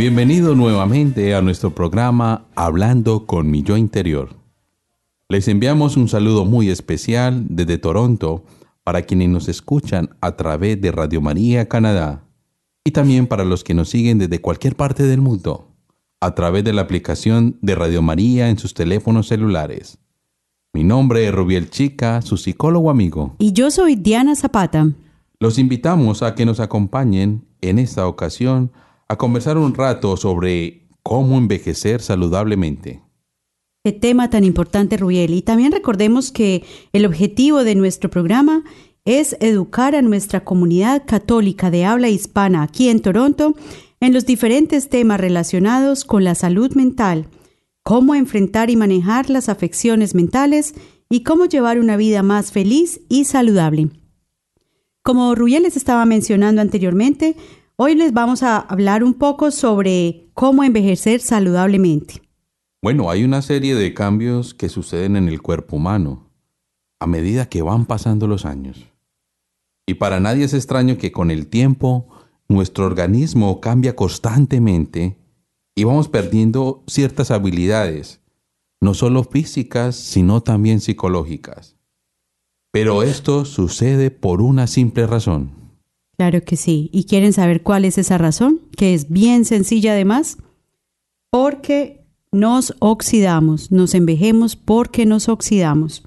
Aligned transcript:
Bienvenido 0.00 0.54
nuevamente 0.54 1.34
a 1.34 1.42
nuestro 1.42 1.74
programa 1.74 2.46
Hablando 2.54 3.26
con 3.26 3.50
mi 3.50 3.62
yo 3.62 3.76
interior. 3.76 4.30
Les 5.28 5.46
enviamos 5.46 5.98
un 5.98 6.08
saludo 6.08 6.46
muy 6.46 6.70
especial 6.70 7.44
desde 7.50 7.76
Toronto 7.76 8.42
para 8.82 9.02
quienes 9.02 9.28
nos 9.28 9.50
escuchan 9.50 10.08
a 10.22 10.36
través 10.36 10.80
de 10.80 10.90
Radio 10.90 11.20
María 11.20 11.68
Canadá 11.68 12.24
y 12.82 12.92
también 12.92 13.26
para 13.26 13.44
los 13.44 13.62
que 13.62 13.74
nos 13.74 13.90
siguen 13.90 14.16
desde 14.16 14.40
cualquier 14.40 14.74
parte 14.74 15.02
del 15.02 15.20
mundo 15.20 15.68
a 16.22 16.34
través 16.34 16.64
de 16.64 16.72
la 16.72 16.80
aplicación 16.80 17.58
de 17.60 17.74
Radio 17.74 18.00
María 18.00 18.48
en 18.48 18.56
sus 18.56 18.72
teléfonos 18.72 19.28
celulares. 19.28 19.98
Mi 20.72 20.82
nombre 20.82 21.26
es 21.26 21.34
Rubiel 21.34 21.68
Chica, 21.68 22.22
su 22.22 22.38
psicólogo 22.38 22.88
amigo. 22.88 23.36
Y 23.38 23.52
yo 23.52 23.70
soy 23.70 23.96
Diana 23.96 24.34
Zapata. 24.34 24.92
Los 25.38 25.58
invitamos 25.58 26.22
a 26.22 26.34
que 26.34 26.46
nos 26.46 26.58
acompañen 26.58 27.44
en 27.60 27.78
esta 27.78 28.06
ocasión 28.06 28.72
a 29.10 29.16
conversar 29.16 29.58
un 29.58 29.74
rato 29.74 30.16
sobre 30.16 30.86
cómo 31.02 31.36
envejecer 31.36 32.00
saludablemente. 32.00 33.02
Qué 33.82 33.90
tema 33.90 34.30
tan 34.30 34.44
importante, 34.44 34.96
Rubiel. 34.96 35.34
Y 35.34 35.42
también 35.42 35.72
recordemos 35.72 36.30
que 36.30 36.62
el 36.92 37.04
objetivo 37.04 37.64
de 37.64 37.74
nuestro 37.74 38.08
programa 38.08 38.62
es 39.04 39.36
educar 39.40 39.96
a 39.96 40.02
nuestra 40.02 40.44
comunidad 40.44 41.02
católica 41.06 41.72
de 41.72 41.84
habla 41.86 42.08
hispana 42.08 42.62
aquí 42.62 42.88
en 42.88 43.00
Toronto 43.00 43.56
en 43.98 44.12
los 44.12 44.26
diferentes 44.26 44.88
temas 44.88 45.18
relacionados 45.18 46.04
con 46.04 46.22
la 46.22 46.36
salud 46.36 46.72
mental, 46.74 47.26
cómo 47.82 48.14
enfrentar 48.14 48.70
y 48.70 48.76
manejar 48.76 49.28
las 49.28 49.48
afecciones 49.48 50.14
mentales 50.14 50.72
y 51.08 51.24
cómo 51.24 51.46
llevar 51.46 51.80
una 51.80 51.96
vida 51.96 52.22
más 52.22 52.52
feliz 52.52 53.00
y 53.08 53.24
saludable. 53.24 53.88
Como 55.02 55.34
Rubiel 55.34 55.64
les 55.64 55.76
estaba 55.76 56.04
mencionando 56.04 56.60
anteriormente, 56.60 57.34
hoy 57.82 57.94
les 57.94 58.12
vamos 58.12 58.42
a 58.42 58.58
hablar 58.58 59.02
un 59.02 59.14
poco 59.14 59.50
sobre 59.50 60.28
cómo 60.34 60.64
envejecer 60.64 61.22
saludablemente. 61.22 62.20
Bueno, 62.82 63.08
hay 63.08 63.24
una 63.24 63.40
serie 63.40 63.74
de 63.74 63.94
cambios 63.94 64.52
que 64.52 64.68
suceden 64.68 65.16
en 65.16 65.28
el 65.28 65.40
cuerpo 65.40 65.76
humano 65.76 66.30
a 67.00 67.06
medida 67.06 67.46
que 67.46 67.62
van 67.62 67.86
pasando 67.86 68.26
los 68.26 68.44
años. 68.44 68.86
Y 69.86 69.94
para 69.94 70.20
nadie 70.20 70.44
es 70.44 70.52
extraño 70.52 70.98
que 70.98 71.10
con 71.10 71.30
el 71.30 71.46
tiempo 71.46 72.06
nuestro 72.48 72.84
organismo 72.84 73.62
cambia 73.62 73.96
constantemente 73.96 75.16
y 75.74 75.84
vamos 75.84 76.10
perdiendo 76.10 76.84
ciertas 76.86 77.30
habilidades, 77.30 78.20
no 78.82 78.92
solo 78.92 79.24
físicas, 79.24 79.96
sino 79.96 80.42
también 80.42 80.80
psicológicas. 80.80 81.78
Pero 82.72 83.02
esto 83.02 83.46
sucede 83.46 84.10
por 84.10 84.42
una 84.42 84.66
simple 84.66 85.06
razón. 85.06 85.59
Claro 86.20 86.42
que 86.42 86.56
sí. 86.56 86.90
¿Y 86.92 87.04
quieren 87.04 87.32
saber 87.32 87.62
cuál 87.62 87.86
es 87.86 87.96
esa 87.96 88.18
razón? 88.18 88.60
Que 88.76 88.92
es 88.92 89.08
bien 89.08 89.46
sencilla 89.46 89.92
además. 89.92 90.36
Porque 91.30 92.04
nos 92.30 92.74
oxidamos, 92.78 93.72
nos 93.72 93.94
envejemos 93.94 94.54
porque 94.54 95.06
nos 95.06 95.30
oxidamos. 95.30 96.02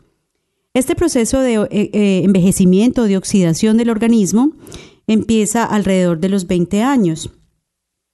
Este 0.75 0.93
proceso 0.93 1.39
de 1.39 1.55
eh, 1.55 1.69
eh, 1.71 2.21
envejecimiento, 2.23 3.05
de 3.05 3.17
oxidación 3.17 3.75
del 3.75 3.89
organismo, 3.89 4.51
empieza 5.07 5.65
alrededor 5.65 6.19
de 6.19 6.29
los 6.29 6.45
20 6.45 6.83
años. 6.83 7.31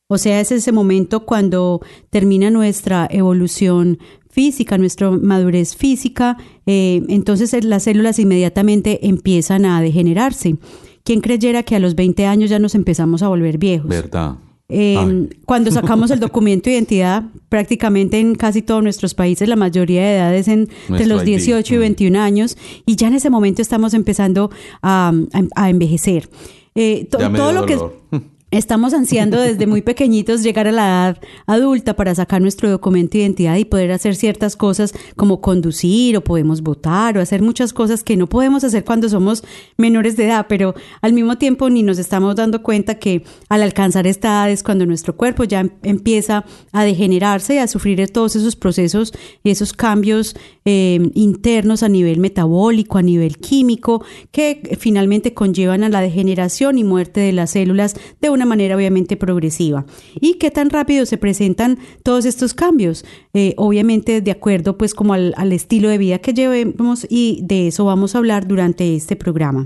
O 0.08 0.18
sea, 0.18 0.40
es 0.40 0.54
ese 0.54 0.72
momento 0.72 1.26
cuando 1.26 1.82
termina 2.10 2.50
nuestra 2.50 3.10
evolución 3.12 4.00
física, 4.30 4.78
nuestra 4.78 5.12
madurez 5.12 5.76
física, 5.76 6.38
eh, 6.66 7.04
entonces 7.10 7.62
las 7.66 7.84
células 7.84 8.20
inmediatamente 8.20 9.06
empiezan 9.06 9.66
a 9.66 9.82
degenerarse. 9.82 10.56
¿Quién 11.04 11.22
creyera 11.22 11.64
que 11.64 11.76
a 11.76 11.80
los 11.80 11.96
20 11.96 12.26
años 12.26 12.50
ya 12.50 12.60
nos 12.60 12.76
empezamos 12.76 13.24
a 13.24 13.28
volver 13.28 13.58
viejos? 13.58 13.88
¿Verdad? 13.90 14.36
Eh, 14.72 15.30
cuando 15.46 15.72
sacamos 15.72 16.12
el 16.12 16.20
documento 16.20 16.70
de 16.70 16.76
identidad, 16.76 17.24
prácticamente 17.50 18.20
en 18.20 18.36
casi 18.36 18.62
todos 18.62 18.84
nuestros 18.84 19.16
países, 19.16 19.50
la 19.50 19.56
mayoría 19.56 20.04
de 20.04 20.16
edades 20.16 20.48
en, 20.48 20.70
entre 20.90 21.08
los 21.08 21.24
ID, 21.24 21.26
18 21.26 21.74
y 21.74 21.78
mm. 21.78 21.82
21 21.82 22.20
años, 22.22 22.58
y 22.86 22.96
ya 22.96 23.08
en 23.08 23.16
ese 23.16 23.32
momento 23.32 23.62
estamos 23.64 23.96
empezando 23.96 24.52
a, 24.84 25.12
a- 25.34 25.64
a 25.64 25.70
envejecer. 25.72 26.30
Eh, 26.76 27.08
to- 27.10 27.18
todo 27.18 27.52
lo 27.52 27.66
que 27.66 27.76
dolor. 27.78 28.00
estamos 28.52 28.94
ansiando 28.94 29.40
desde 29.40 29.68
muy 29.68 29.82
pequeñitos 29.82 30.42
llegar 30.42 30.68
a 30.68 30.72
la 30.72 30.84
edad 30.88 31.18
adulta 31.46 31.96
para 31.96 32.16
sacar 32.16 32.42
nuestro 32.42 32.70
documento 32.70 33.18
de 33.18 33.24
identidad 33.24 33.58
y 33.58 33.66
poder 33.66 33.92
hacer 33.92 34.16
ciertas 34.16 34.56
cosas 34.56 34.94
como 35.16 35.40
conducir 35.40 36.18
o 36.18 36.24
podemos 36.24 36.62
votar 36.62 37.18
o 37.18 37.22
hacer 37.22 37.42
muchas 37.42 37.74
cosas 37.74 38.04
que 38.04 38.18
no 38.18 38.28
podemos 38.28 38.64
hacer 38.64 38.84
cuando 38.84 39.08
somos 39.08 39.44
menores 39.78 40.18
de 40.18 40.26
edad, 40.26 40.48
pero 40.50 40.74
al 41.02 41.14
mismo 41.14 41.38
tiempo 41.38 41.70
ni 41.70 41.84
nos 41.84 42.00
estamos 42.00 42.36
dando 42.36 42.64
cuenta 42.64 42.96
que 42.96 43.24
al 43.50 43.62
alcanzar 43.62 44.08
esta 44.08 44.30
edad 44.30 44.52
es 44.52 44.64
cuando 44.64 44.86
nuestro 44.86 45.16
cuerpo 45.16 45.44
ya 45.44 45.60
em- 45.62 45.72
empieza 45.84 46.46
a 46.72 46.84
degenerarse 46.84 47.56
y 47.56 47.58
a 47.58 47.68
sufrir 47.68 48.00
todos 48.12 48.36
esos 48.36 48.56
procesos 48.56 49.14
y 49.44 49.52
esos 49.52 49.74
cambios 49.74 50.36
eh, 50.66 51.10
internos 51.14 51.84
a 51.84 51.90
nivel 51.90 52.20
metabólico, 52.20 52.98
a 52.98 53.02
nivel 53.02 53.38
químico, 53.38 54.04
que 54.32 54.78
finalmente 54.80 55.34
conllevan 55.34 55.84
a 55.84 55.90
la 55.90 56.02
degeneración 56.02 56.78
y 56.78 56.84
muerte 56.84 57.20
de 57.20 57.34
las 57.34 57.52
células 57.52 57.96
de 58.22 58.30
una 58.30 58.39
manera 58.46 58.76
obviamente 58.76 59.18
progresiva. 59.18 59.86
¿Y 60.20 60.36
qué 60.36 60.52
tan 60.52 60.70
rápido 60.70 61.06
se 61.06 61.18
presentan 61.18 61.80
todos 62.04 62.26
estos 62.26 62.54
cambios? 62.54 63.06
Eh, 63.34 63.54
obviamente 63.58 64.22
de 64.22 64.32
acuerdo 64.32 64.78
pues 64.78 64.94
como 64.94 65.14
al, 65.14 65.34
al 65.38 65.54
estilo 65.54 65.90
de 65.90 65.98
vida 65.98 66.20
que 66.20 66.34
llevemos 66.34 67.06
y 67.10 67.40
de 67.44 67.68
eso 67.68 67.86
vamos 67.86 68.16
a 68.16 68.20
hablar 68.20 68.48
durante 68.48 68.96
este 68.96 69.16
programa. 69.16 69.66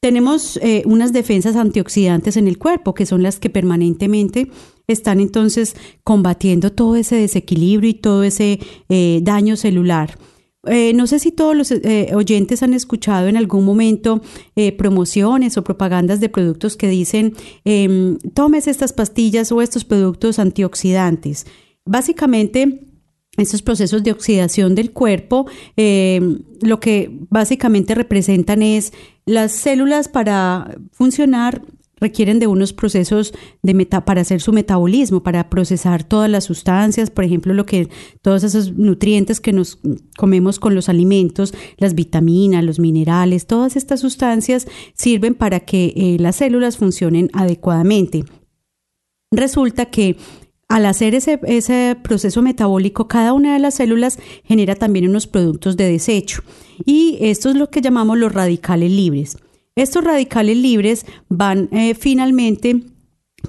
Tenemos 0.00 0.58
eh, 0.62 0.84
unas 0.86 1.12
defensas 1.12 1.56
antioxidantes 1.56 2.36
en 2.36 2.46
el 2.46 2.56
cuerpo, 2.56 2.94
que 2.94 3.04
son 3.04 3.24
las 3.24 3.40
que 3.40 3.50
permanentemente 3.50 4.48
están 4.86 5.18
entonces 5.18 5.74
combatiendo 6.04 6.70
todo 6.70 6.94
ese 6.94 7.16
desequilibrio 7.16 7.90
y 7.90 7.94
todo 7.94 8.22
ese 8.22 8.60
eh, 8.88 9.18
daño 9.22 9.56
celular. 9.56 10.16
Eh, 10.66 10.92
no 10.92 11.06
sé 11.06 11.18
si 11.20 11.30
todos 11.30 11.56
los 11.56 11.70
eh, 11.70 12.10
oyentes 12.14 12.62
han 12.62 12.74
escuchado 12.74 13.28
en 13.28 13.36
algún 13.36 13.64
momento 13.64 14.20
eh, 14.56 14.72
promociones 14.72 15.56
o 15.56 15.62
propagandas 15.62 16.18
de 16.20 16.28
productos 16.28 16.76
que 16.76 16.88
dicen, 16.88 17.34
em, 17.64 18.18
tomes 18.34 18.66
estas 18.66 18.92
pastillas 18.92 19.52
o 19.52 19.62
estos 19.62 19.84
productos 19.84 20.38
antioxidantes. 20.38 21.46
Básicamente, 21.84 22.88
estos 23.38 23.62
procesos 23.62 24.02
de 24.02 24.12
oxidación 24.12 24.74
del 24.74 24.92
cuerpo, 24.92 25.46
eh, 25.76 26.20
lo 26.60 26.80
que 26.80 27.10
básicamente 27.30 27.94
representan 27.94 28.62
es 28.62 28.92
las 29.26 29.52
células 29.52 30.08
para 30.08 30.76
funcionar 30.92 31.62
requieren 32.00 32.38
de 32.38 32.46
unos 32.46 32.72
procesos 32.72 33.32
de 33.62 33.74
meta, 33.74 34.04
para 34.04 34.20
hacer 34.20 34.40
su 34.40 34.52
metabolismo, 34.52 35.22
para 35.22 35.50
procesar 35.50 36.04
todas 36.04 36.30
las 36.30 36.44
sustancias, 36.44 37.10
por 37.10 37.24
ejemplo, 37.24 37.54
lo 37.54 37.66
que 37.66 37.88
todos 38.22 38.44
esos 38.44 38.72
nutrientes 38.72 39.40
que 39.40 39.52
nos 39.52 39.78
comemos 40.16 40.58
con 40.58 40.74
los 40.74 40.88
alimentos, 40.88 41.54
las 41.76 41.94
vitaminas, 41.94 42.64
los 42.64 42.78
minerales, 42.78 43.46
todas 43.46 43.76
estas 43.76 44.00
sustancias 44.00 44.66
sirven 44.94 45.34
para 45.34 45.60
que 45.60 45.92
eh, 45.96 46.16
las 46.18 46.36
células 46.36 46.76
funcionen 46.76 47.30
adecuadamente. 47.32 48.24
Resulta 49.30 49.86
que 49.86 50.16
al 50.68 50.84
hacer 50.84 51.14
ese, 51.14 51.40
ese 51.44 51.96
proceso 52.02 52.42
metabólico, 52.42 53.08
cada 53.08 53.32
una 53.32 53.54
de 53.54 53.58
las 53.58 53.74
células 53.74 54.18
genera 54.44 54.74
también 54.74 55.08
unos 55.08 55.26
productos 55.26 55.76
de 55.76 55.90
desecho. 55.90 56.42
Y 56.84 57.18
esto 57.20 57.48
es 57.48 57.56
lo 57.56 57.70
que 57.70 57.80
llamamos 57.80 58.18
los 58.18 58.32
radicales 58.32 58.90
libres. 58.90 59.38
Estos 59.78 60.04
radicales 60.04 60.56
libres 60.56 61.06
van 61.28 61.68
eh, 61.72 61.94
finalmente 61.94 62.80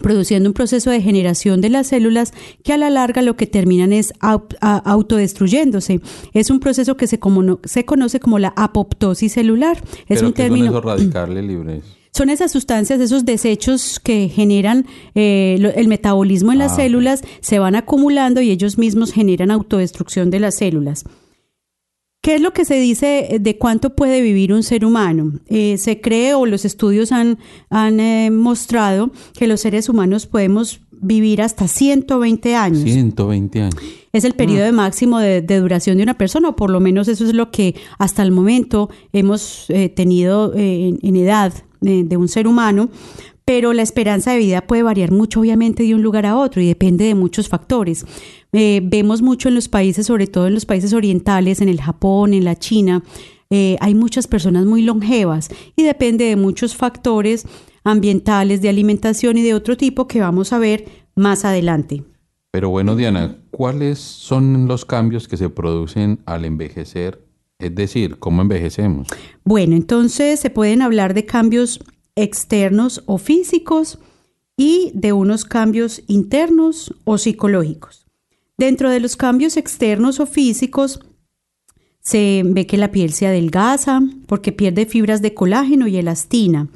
produciendo 0.02 0.48
un 0.48 0.54
proceso 0.54 0.92
de 0.92 1.02
generación 1.02 1.62
de 1.62 1.70
las 1.70 1.88
células 1.88 2.32
que 2.64 2.74
a 2.74 2.78
la 2.78 2.90
larga 2.92 3.22
lo 3.24 3.36
que 3.36 3.48
terminan 3.48 3.92
es 3.92 4.14
autodestruyéndose. 4.22 6.02
Es 6.34 6.50
un 6.50 6.60
proceso 6.60 6.96
que 6.98 7.08
se, 7.08 7.20
como- 7.20 7.60
se 7.64 7.86
conoce 7.86 8.20
como 8.20 8.40
la 8.40 8.54
apoptosis 8.56 9.34
celular. 9.34 9.78
Es 10.08 10.20
Pero 10.20 10.28
un 10.28 10.34
¿qué 10.34 10.48
son 10.48 10.62
esos 10.66 10.84
radicales 10.84 11.44
libres? 11.44 11.84
son 12.12 12.30
esas 12.30 12.52
sustancias, 12.52 13.00
esos 13.00 13.26
desechos 13.26 14.00
que 14.00 14.30
generan 14.30 14.86
eh, 15.16 15.58
lo- 15.60 15.70
el 15.74 15.88
metabolismo 15.88 16.52
en 16.52 16.60
las 16.60 16.74
Ah, 16.74 16.78
células, 16.78 17.22
se 17.42 17.60
van 17.60 17.76
acumulando 17.76 18.42
y 18.42 18.52
ellos 18.52 18.78
mismos 18.78 19.12
generan 19.12 19.52
autodestrucción 19.52 20.30
de 20.30 20.40
las 20.40 20.56
células. 20.56 21.04
¿Qué 22.22 22.36
es 22.36 22.42
lo 22.42 22.52
que 22.52 22.66
se 22.66 22.76
dice 22.80 23.38
de 23.40 23.58
cuánto 23.58 23.96
puede 23.96 24.22
vivir 24.22 24.52
un 24.52 24.64
ser 24.64 24.84
humano? 24.84 25.34
Eh, 25.48 25.78
se 25.78 26.02
cree 26.02 26.34
o 26.34 26.46
los 26.46 26.66
estudios 26.66 27.12
han, 27.12 27.40
han 27.70 28.00
eh, 28.00 28.30
mostrado 28.30 29.12
que 29.38 29.48
los 29.48 29.62
seres 29.62 29.88
humanos 29.88 30.26
podemos 30.26 30.82
vivir 31.02 31.42
hasta 31.42 31.68
120 31.68 32.56
años. 32.56 32.84
120 32.84 33.62
años. 33.62 33.76
Es 34.12 34.24
el 34.24 34.34
periodo 34.34 34.66
de 34.66 34.72
máximo 34.72 35.20
de, 35.20 35.42
de 35.42 35.60
duración 35.60 35.98
de 35.98 36.04
una 36.04 36.18
persona, 36.18 36.50
o 36.50 36.56
por 36.56 36.70
lo 36.70 36.80
menos 36.80 37.08
eso 37.08 37.26
es 37.26 37.34
lo 37.34 37.52
que 37.52 37.76
hasta 37.98 38.24
el 38.24 38.32
momento 38.32 38.90
hemos 39.14 39.70
eh, 39.70 39.90
tenido 39.90 40.54
eh, 40.56 40.90
en, 40.90 41.00
en 41.02 41.16
edad 41.16 41.54
eh, 41.82 42.04
de 42.06 42.18
un 42.18 42.28
ser 42.28 42.48
humano. 42.48 42.90
Pero 43.50 43.74
la 43.74 43.82
esperanza 43.82 44.32
de 44.32 44.38
vida 44.38 44.62
puede 44.62 44.84
variar 44.84 45.12
mucho, 45.12 45.40
obviamente, 45.40 45.82
de 45.82 45.96
un 45.96 46.04
lugar 46.04 46.28
a 46.28 46.38
otro 46.38 46.62
y 46.62 46.68
depende 46.68 47.06
de 47.06 47.16
muchos 47.16 47.50
factores. 47.50 48.06
Eh, 48.52 48.80
vemos 48.84 49.24
mucho 49.24 49.50
en 49.50 49.56
los 49.56 49.68
países, 49.68 50.06
sobre 50.06 50.28
todo 50.28 50.46
en 50.46 50.54
los 50.54 50.68
países 50.68 50.94
orientales, 50.94 51.60
en 51.60 51.68
el 51.68 51.82
Japón, 51.82 52.36
en 52.36 52.44
la 52.44 52.56
China, 52.56 53.02
eh, 53.50 53.76
hay 53.80 53.96
muchas 53.96 54.28
personas 54.28 54.68
muy 54.68 54.84
longevas 54.84 55.50
y 55.76 55.82
depende 55.82 56.26
de 56.26 56.36
muchos 56.36 56.76
factores 56.76 57.48
ambientales, 57.84 58.62
de 58.62 58.70
alimentación 58.70 59.36
y 59.40 59.42
de 59.42 59.56
otro 59.56 59.76
tipo 59.76 60.08
que 60.08 60.22
vamos 60.22 60.54
a 60.54 60.60
ver 60.60 60.86
más 61.16 61.44
adelante. 61.44 62.04
Pero 62.52 62.70
bueno, 62.70 62.96
Diana, 62.96 63.36
¿cuáles 63.50 63.98
son 63.98 64.68
los 64.68 64.86
cambios 64.86 65.28
que 65.28 65.38
se 65.38 65.50
producen 65.50 66.20
al 66.28 66.46
envejecer? 66.46 67.26
Es 67.58 67.74
decir, 67.74 68.20
¿cómo 68.20 68.44
envejecemos? 68.44 69.08
Bueno, 69.44 69.76
entonces 69.76 70.40
se 70.40 70.52
pueden 70.52 70.84
hablar 70.84 71.16
de 71.16 71.26
cambios 71.26 71.80
externos 72.24 73.04
o 73.06 73.18
físicos 73.18 74.00
y 74.58 74.92
de 74.94 75.14
unos 75.14 75.46
cambios 75.46 76.04
internos 76.08 76.94
o 77.06 77.18
psicológicos. 77.18 78.06
Dentro 78.58 78.90
de 78.90 79.00
los 79.00 79.16
cambios 79.16 79.56
externos 79.56 80.20
o 80.20 80.26
físicos 80.26 81.00
se 82.02 82.44
ve 82.46 82.68
que 82.68 82.78
la 82.78 82.92
piel 82.92 83.14
se 83.14 83.28
adelgaza 83.28 84.02
porque 84.26 84.52
pierde 84.52 84.86
fibras 84.86 85.22
de 85.22 85.34
colágeno 85.34 85.88
y 85.88 85.98
elastina 85.98 86.68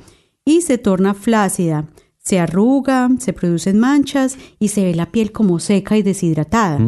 y 0.45 0.62
se 0.62 0.78
torna 0.78 1.13
flácida, 1.13 1.89
se 2.19 2.39
arruga, 2.39 3.10
se 3.19 3.34
producen 3.34 3.80
manchas 3.80 4.38
y 4.60 4.69
se 4.69 4.86
ve 4.86 4.96
la 4.96 5.12
piel 5.12 5.31
como 5.31 5.60
seca 5.60 5.98
y 5.98 6.04
deshidratada. 6.04 6.80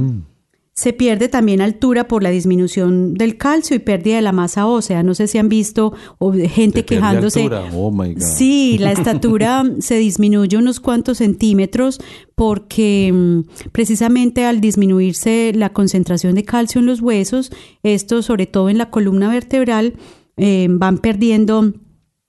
Se 0.77 0.91
pierde 0.91 1.29
también 1.29 1.61
altura 1.61 2.09
por 2.09 2.21
la 2.21 2.31
disminución 2.31 3.13
del 3.13 3.37
calcio 3.37 3.77
y 3.77 3.79
pérdida 3.79 4.17
de 4.17 4.21
la 4.21 4.33
masa 4.33 4.67
ósea. 4.67 5.03
No 5.03 5.15
sé 5.15 5.27
si 5.27 5.37
han 5.37 5.47
visto 5.47 5.93
o 6.17 6.33
gente 6.33 6.79
Se 6.79 6.85
quejándose. 6.85 7.49
Oh 7.73 7.91
my 7.91 8.13
God. 8.13 8.21
Sí, 8.21 8.77
la 8.77 8.91
estatura 8.91 9.63
se 9.79 9.95
disminuye 9.95 10.57
unos 10.57 10.81
cuantos 10.81 11.19
centímetros 11.19 12.01
porque 12.35 13.09
mm, 13.13 13.69
precisamente 13.71 14.43
al 14.43 14.59
disminuirse 14.59 15.53
la 15.55 15.71
concentración 15.71 16.35
de 16.35 16.43
calcio 16.43 16.79
en 16.79 16.87
los 16.87 16.99
huesos, 16.99 17.53
esto 17.81 18.21
sobre 18.21 18.45
todo 18.45 18.67
en 18.67 18.77
la 18.77 18.89
columna 18.89 19.29
vertebral, 19.29 19.93
eh, 20.35 20.67
van 20.69 20.97
perdiendo 20.97 21.71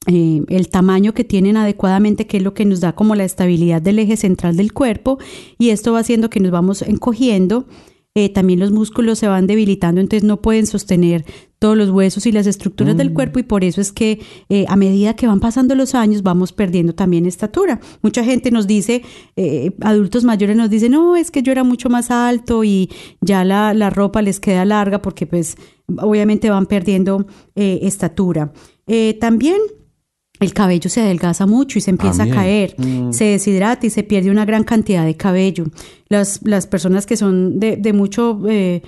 eh, 0.07 0.43
el 0.47 0.69
tamaño 0.69 1.15
que 1.15 1.25
tienen 1.25 1.57
adecuadamente, 1.57 2.29
que 2.29 2.37
es 2.37 2.45
lo 2.45 2.55
que 2.55 2.65
nos 2.65 2.79
da 2.79 2.95
como 2.95 3.17
la 3.17 3.25
estabilidad 3.25 3.83
del 3.83 3.99
eje 3.99 4.17
central 4.17 4.57
del 4.57 4.73
cuerpo, 4.73 5.19
y 5.59 5.71
esto 5.71 5.95
va 5.95 5.99
haciendo 5.99 6.31
que 6.31 6.39
nos 6.39 6.53
vamos 6.53 6.83
encogiendo. 6.83 7.67
Eh, 8.17 8.31
también 8.31 8.59
los 8.59 8.73
músculos 8.73 9.21
se 9.21 9.29
van 9.29 9.47
debilitando, 9.47 10.01
entonces 10.01 10.25
no 10.25 10.41
pueden 10.41 10.67
sostener 10.67 11.25
todos 11.59 11.77
los 11.77 11.91
huesos 11.91 12.27
y 12.27 12.33
las 12.33 12.47
estructuras 12.47 12.97
del 12.97 13.13
cuerpo 13.13 13.39
y 13.39 13.43
por 13.43 13.65
eso 13.65 13.81
es 13.81 13.93
que 13.93 14.21
eh, 14.49 14.67
a 14.69 14.77
medida 14.77 15.15
que 15.15 15.27
van 15.27 15.41
pasando 15.41 15.75
los 15.75 15.95
años 15.95 16.23
vamos 16.23 16.53
perdiendo 16.53 16.95
también 16.95 17.27
estatura. 17.27 17.81
Mucha 18.03 18.25
gente 18.25 18.51
nos 18.51 18.67
dice, 18.67 19.03
eh, 19.37 19.73
adultos 19.81 20.25
mayores 20.25 20.57
nos 20.57 20.71
dicen, 20.71 20.93
no, 20.93 21.17
es 21.17 21.31
que 21.31 21.43
yo 21.43 21.53
era 21.53 21.65
mucho 21.65 21.89
más 21.89 22.11
alto 22.11 22.65
y 22.65 22.91
ya 23.21 23.45
la, 23.45 23.73
la 23.75 23.91
ropa 23.91 24.23
les 24.23 24.41
queda 24.41 24.65
larga 24.65 25.01
porque 25.01 25.27
pues 25.27 25.57
obviamente 25.99 26.51
van 26.51 26.67
perdiendo 26.67 27.27
eh, 27.55 27.81
estatura. 27.83 28.53
También 29.21 29.59
el 30.41 30.53
cabello 30.53 30.91
se 30.91 31.01
adelgaza 31.01 31.47
mucho 31.47 31.79
y 31.79 31.81
se 31.83 31.91
empieza 31.91 32.19
También. 32.19 32.39
a 32.39 32.41
caer, 32.41 32.77
se 33.11 33.25
deshidrata 33.25 33.87
y 33.87 33.91
se 33.91 34.03
pierde 34.03 34.31
una 34.31 34.45
gran 34.45 34.65
cantidad 34.65 35.05
de 35.05 35.17
cabello. 35.17 35.65
Las, 36.09 36.41
las 36.45 36.67
personas 36.67 37.07
que 37.07 37.17
son 37.17 37.59
de, 37.59 37.77
de 37.77 37.93
mucho 37.93 38.41
eh, 38.49 38.83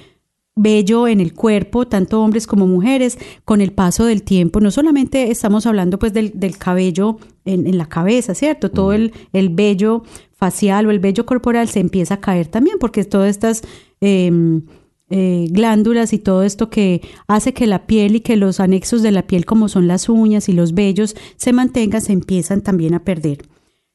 vello 0.56 1.06
en 1.08 1.20
el 1.20 1.34
cuerpo, 1.34 1.86
tanto 1.86 2.20
hombres 2.20 2.46
como 2.46 2.66
mujeres, 2.66 3.18
con 3.44 3.60
el 3.60 3.72
paso 3.72 4.04
del 4.04 4.22
tiempo, 4.22 4.60
no 4.60 4.70
solamente 4.70 5.30
estamos 5.30 5.66
hablando 5.66 5.98
pues 5.98 6.12
del, 6.12 6.32
del 6.34 6.58
cabello 6.58 7.18
en, 7.44 7.66
en 7.66 7.78
la 7.78 7.88
cabeza, 7.88 8.34
¿cierto? 8.34 8.70
Todo 8.70 8.92
el, 8.92 9.12
el 9.32 9.48
vello 9.50 10.02
facial 10.34 10.86
o 10.86 10.90
el 10.90 10.98
vello 10.98 11.26
corporal 11.26 11.68
se 11.68 11.80
empieza 11.80 12.14
a 12.14 12.20
caer 12.20 12.48
también 12.48 12.76
porque 12.78 13.04
todas 13.04 13.30
estas... 13.30 13.62
em, 14.00 14.62
eh, 15.10 15.46
glándulas 15.50 16.12
y 16.12 16.18
todo 16.18 16.42
esto 16.42 16.70
que 16.70 17.02
hace 17.26 17.54
que 17.54 17.66
la 17.66 17.86
piel 17.86 18.16
y 18.16 18.20
que 18.20 18.36
los 18.36 18.60
anexos 18.60 19.02
de 19.02 19.10
la 19.10 19.26
piel 19.26 19.44
como 19.46 19.68
son 19.68 19.86
las 19.88 20.08
uñas 20.08 20.48
y 20.48 20.52
los 20.52 20.74
vellos 20.74 21.16
se 21.36 21.52
mantengan, 21.52 22.00
se 22.00 22.12
empiezan 22.12 22.60
también 22.60 22.94
a 22.94 23.04
perder. 23.04 23.38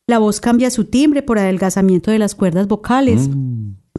La 0.05 0.19
voz 0.19 0.41
cambia 0.41 0.69
su 0.69 0.85
timbre 0.85 1.23
por 1.23 1.39
adelgazamiento 1.39 2.11
de 2.11 2.19
las 2.19 2.35
cuerdas 2.35 2.67
vocales. 2.67 3.29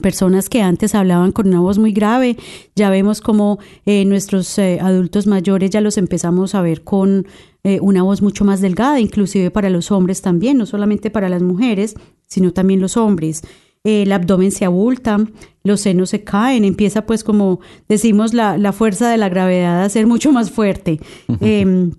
Personas 0.03 0.51
que 0.51 0.61
antes 0.61 0.95
hablaban 0.95 1.33
con 1.33 1.49
una 1.49 1.61
voz 1.61 1.79
muy 1.79 1.93
grave, 1.93 2.37
ya 2.77 2.91
vemos 2.91 3.23
como 3.23 3.59
eh, 3.87 4.05
nuestros 4.05 4.59
eh, 4.59 4.81
adultos 4.83 5.27
mayores 5.27 5.71
ya 5.71 5.81
los 5.81 5.97
empezamos 5.97 6.55
a 6.55 6.61
ver 6.61 6.83
con 6.85 7.27
eh, 7.63 7.79
una 7.81 8.03
voz 8.03 8.21
mucho 8.21 8.45
más 8.45 8.61
delgada, 8.61 9.01
inclusive 9.01 9.51
para 9.51 9.71
los 9.71 9.91
hombres 9.91 10.21
también, 10.21 10.59
no 10.59 10.67
solamente 10.67 11.09
para 11.11 11.31
las 11.31 11.41
mujeres, 11.41 11.95
sino 12.27 12.53
también 12.53 12.81
los 12.81 12.99
hombres 12.99 13.43
el 13.85 14.11
abdomen 14.13 14.51
se 14.51 14.65
abulta, 14.65 15.19
los 15.63 15.83
senos 15.83 16.11
se 16.11 16.25
caen, 16.25 16.65
empieza 16.65 17.07
pues 17.07 17.23
como 17.23 17.61
decimos 17.89 18.33
la, 18.33 18.57
la 18.59 18.73
fuerza 18.73 19.11
de 19.11 19.19
la 19.19 19.29
gravedad 19.29 19.83
a 19.83 19.89
ser 19.89 20.07
mucho 20.07 20.33
más 20.33 20.51
fuerte. 20.51 21.01
Eh, 21.41 21.91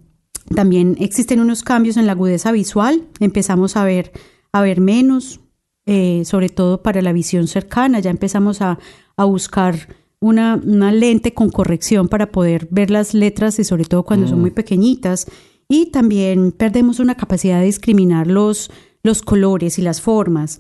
también 0.53 0.95
existen 0.99 1.39
unos 1.39 1.63
cambios 1.63 1.97
en 1.97 2.05
la 2.05 2.11
agudeza 2.11 2.51
visual, 2.51 3.03
empezamos 3.19 3.77
a 3.77 3.83
ver, 3.83 4.11
a 4.51 4.61
ver 4.61 4.81
menos, 4.81 5.39
eh, 5.85 6.23
sobre 6.25 6.49
todo 6.49 6.81
para 6.81 7.01
la 7.01 7.13
visión 7.13 7.47
cercana, 7.47 7.99
ya 7.99 8.09
empezamos 8.09 8.61
a, 8.61 8.79
a 9.15 9.25
buscar 9.25 9.95
una, 10.19 10.59
una 10.63 10.91
lente 10.91 11.33
con 11.33 11.49
corrección 11.49 12.07
para 12.07 12.31
poder 12.31 12.67
ver 12.71 12.89
las 12.89 13.13
letras 13.13 13.59
y 13.59 13.63
sobre 13.63 13.85
todo 13.85 14.03
cuando 14.03 14.27
son 14.27 14.41
muy 14.41 14.51
pequeñitas. 14.51 15.27
Y 15.67 15.87
también 15.87 16.51
perdemos 16.51 16.99
una 16.99 17.15
capacidad 17.15 17.59
de 17.59 17.65
discriminar 17.65 18.27
los, 18.27 18.71
los 19.03 19.21
colores 19.21 19.77
y 19.79 19.81
las 19.81 20.01
formas. 20.01 20.57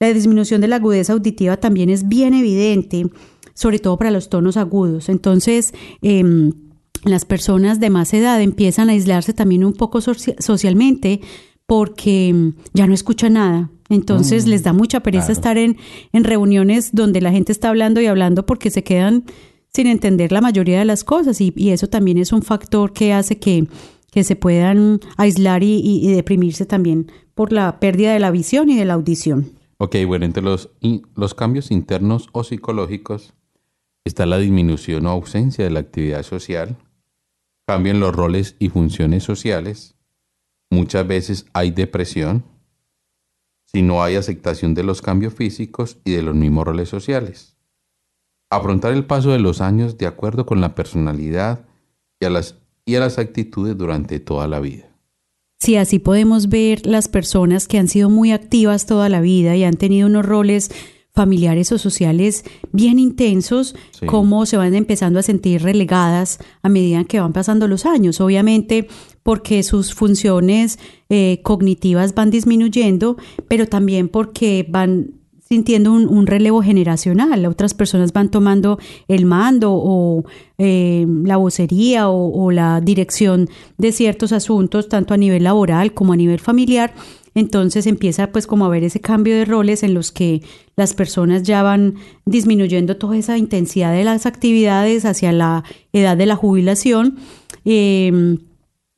La 0.00 0.12
disminución 0.14 0.62
de 0.62 0.68
la 0.68 0.76
agudeza 0.76 1.12
auditiva 1.12 1.58
también 1.58 1.90
es 1.90 2.08
bien 2.08 2.32
evidente, 2.32 3.06
sobre 3.52 3.78
todo 3.78 3.98
para 3.98 4.10
los 4.10 4.30
tonos 4.30 4.56
agudos. 4.56 5.10
Entonces, 5.10 5.74
em, 6.00 6.52
las 7.04 7.26
personas 7.26 7.80
de 7.80 7.90
más 7.90 8.14
edad 8.14 8.40
empiezan 8.40 8.88
a 8.88 8.92
aislarse 8.92 9.34
también 9.34 9.62
un 9.62 9.74
poco 9.74 9.98
soci- 10.00 10.40
socialmente 10.40 11.20
porque 11.66 12.28
em, 12.28 12.54
ya 12.72 12.86
no 12.86 12.94
escuchan 12.94 13.34
nada. 13.34 13.70
Entonces 13.90 14.46
les 14.46 14.62
da 14.62 14.72
mucha 14.72 15.00
pereza 15.00 15.26
claro. 15.26 15.32
estar 15.38 15.58
en, 15.58 15.76
en 16.14 16.24
reuniones 16.24 16.90
donde 16.94 17.20
la 17.20 17.30
gente 17.32 17.52
está 17.52 17.68
hablando 17.68 18.00
y 18.00 18.06
hablando 18.06 18.46
porque 18.46 18.70
se 18.70 18.82
quedan 18.82 19.24
sin 19.72 19.86
entender 19.86 20.32
la 20.32 20.40
mayoría 20.40 20.78
de 20.78 20.84
las 20.86 21.04
cosas 21.04 21.40
y, 21.42 21.52
y 21.56 21.70
eso 21.70 21.88
también 21.88 22.16
es 22.16 22.32
un 22.32 22.40
factor 22.42 22.92
que 22.94 23.12
hace 23.12 23.38
que, 23.38 23.66
que 24.10 24.24
se 24.24 24.34
puedan 24.36 25.00
aislar 25.18 25.62
y, 25.62 25.74
y- 25.80 26.08
y 26.08 26.12
deprimirse 26.12 26.64
también 26.66 27.10
por 27.34 27.52
la 27.52 27.78
pérdida 27.80 28.12
de 28.14 28.20
la 28.20 28.30
visión 28.30 28.70
y 28.70 28.76
de 28.76 28.84
la 28.86 28.94
audición. 28.94 29.50
Ok, 29.82 29.96
bueno, 30.06 30.26
entre 30.26 30.42
los, 30.42 30.68
los 31.14 31.32
cambios 31.32 31.70
internos 31.70 32.28
o 32.32 32.44
psicológicos 32.44 33.32
está 34.04 34.26
la 34.26 34.36
disminución 34.36 35.06
o 35.06 35.08
ausencia 35.08 35.64
de 35.64 35.70
la 35.70 35.80
actividad 35.80 36.22
social, 36.22 36.76
cambian 37.66 37.98
los 37.98 38.14
roles 38.14 38.56
y 38.58 38.68
funciones 38.68 39.24
sociales, 39.24 39.96
muchas 40.68 41.06
veces 41.06 41.46
hay 41.54 41.70
depresión, 41.70 42.44
si 43.64 43.80
no 43.80 44.02
hay 44.02 44.16
aceptación 44.16 44.74
de 44.74 44.82
los 44.82 45.00
cambios 45.00 45.32
físicos 45.32 45.96
y 46.04 46.10
de 46.10 46.24
los 46.24 46.34
mismos 46.34 46.66
roles 46.66 46.90
sociales. 46.90 47.56
Afrontar 48.50 48.92
el 48.92 49.06
paso 49.06 49.30
de 49.30 49.38
los 49.38 49.62
años 49.62 49.96
de 49.96 50.06
acuerdo 50.06 50.44
con 50.44 50.60
la 50.60 50.74
personalidad 50.74 51.64
y 52.20 52.26
a 52.26 52.30
las, 52.30 52.58
y 52.84 52.96
a 52.96 53.00
las 53.00 53.18
actitudes 53.18 53.78
durante 53.78 54.20
toda 54.20 54.46
la 54.46 54.60
vida. 54.60 54.89
Sí, 55.60 55.76
así 55.76 55.98
podemos 55.98 56.48
ver 56.48 56.86
las 56.86 57.08
personas 57.08 57.68
que 57.68 57.78
han 57.78 57.86
sido 57.86 58.08
muy 58.08 58.32
activas 58.32 58.86
toda 58.86 59.10
la 59.10 59.20
vida 59.20 59.54
y 59.56 59.64
han 59.64 59.74
tenido 59.76 60.06
unos 60.06 60.24
roles 60.24 60.70
familiares 61.12 61.70
o 61.72 61.76
sociales 61.78 62.44
bien 62.72 62.98
intensos, 62.98 63.74
Sí. 63.90 64.06
cómo 64.06 64.46
se 64.46 64.56
van 64.56 64.74
empezando 64.74 65.18
a 65.18 65.22
sentir 65.22 65.60
relegadas 65.62 66.38
a 66.62 66.70
medida 66.70 67.04
que 67.04 67.20
van 67.20 67.34
pasando 67.34 67.68
los 67.68 67.84
años. 67.84 68.20
Obviamente, 68.22 68.88
porque 69.22 69.62
sus 69.62 69.92
funciones 69.92 70.78
eh, 71.10 71.40
cognitivas 71.42 72.14
van 72.14 72.30
disminuyendo, 72.30 73.18
pero 73.48 73.66
también 73.66 74.08
porque 74.08 74.64
van 74.66 75.10
sintiendo 75.52 75.92
un, 75.92 76.06
un 76.08 76.28
relevo 76.28 76.62
generacional. 76.62 77.44
Otras 77.44 77.74
personas 77.74 78.12
van 78.12 78.30
tomando 78.30 78.78
el 79.08 79.26
mando 79.26 79.72
o 79.72 80.24
eh, 80.58 81.04
la 81.24 81.38
vocería 81.38 82.08
o, 82.08 82.52
la 82.52 82.80
dirección 82.80 83.48
de 83.76 83.90
ciertos 83.90 84.30
asuntos, 84.30 84.88
tanto 84.88 85.12
a 85.12 85.16
nivel 85.16 85.42
laboral 85.42 85.92
como 85.92 86.12
a 86.12 86.16
nivel 86.16 86.38
familiar. 86.38 86.94
Entonces 87.34 87.88
empieza 87.88 88.30
pues 88.30 88.46
como 88.46 88.64
a 88.64 88.68
ver 88.68 88.84
ese 88.84 89.00
cambio 89.00 89.34
de 89.34 89.44
roles 89.44 89.82
en 89.82 89.92
los 89.92 90.12
que 90.12 90.42
las 90.76 90.94
personas 90.94 91.42
ya 91.42 91.64
van 91.64 91.96
disminuyendo 92.26 92.96
toda 92.96 93.16
esa 93.16 93.36
intensidad 93.36 93.92
de 93.92 94.04
las 94.04 94.26
actividades 94.26 95.04
hacia 95.04 95.32
la 95.32 95.64
edad 95.92 96.16
de 96.16 96.26
la 96.26 96.36
jubilación. 96.36 97.18
Eh, 97.64 98.38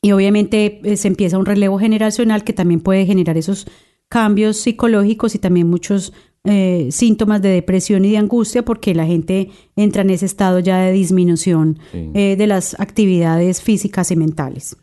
y 0.03 0.13
obviamente 0.13 0.81
eh, 0.85 0.99
se 0.99 1.09
empieza 1.09 1.39
un 1.39 1.47
relevo 1.47 1.79
generacional 1.79 2.45
que 2.45 2.53
también 2.53 2.81
puede 2.81 3.07
generar 3.07 3.39
esos 3.39 3.67
cambios 4.11 4.59
psicológicos 4.59 5.35
y 5.35 5.39
también 5.39 5.71
muchos 5.71 6.13
eh, 6.45 6.89
síntomas 6.91 7.41
de 7.43 7.51
depresión 7.51 8.05
y 8.05 8.11
de 8.11 8.19
angustia 8.19 8.65
porque 8.65 8.95
la 8.95 9.07
gente 9.07 9.51
entra 9.77 10.03
en 10.03 10.11
ese 10.11 10.27
estado 10.27 10.59
ya 10.59 10.79
de 10.81 10.93
disminución 10.93 11.79
Sí. 11.93 12.11
eh, 12.15 12.37
de 12.37 12.47
las 12.47 12.79
actividades 12.81 13.63
físicas 13.63 14.11
y 14.11 14.17
mentales. 14.17 14.77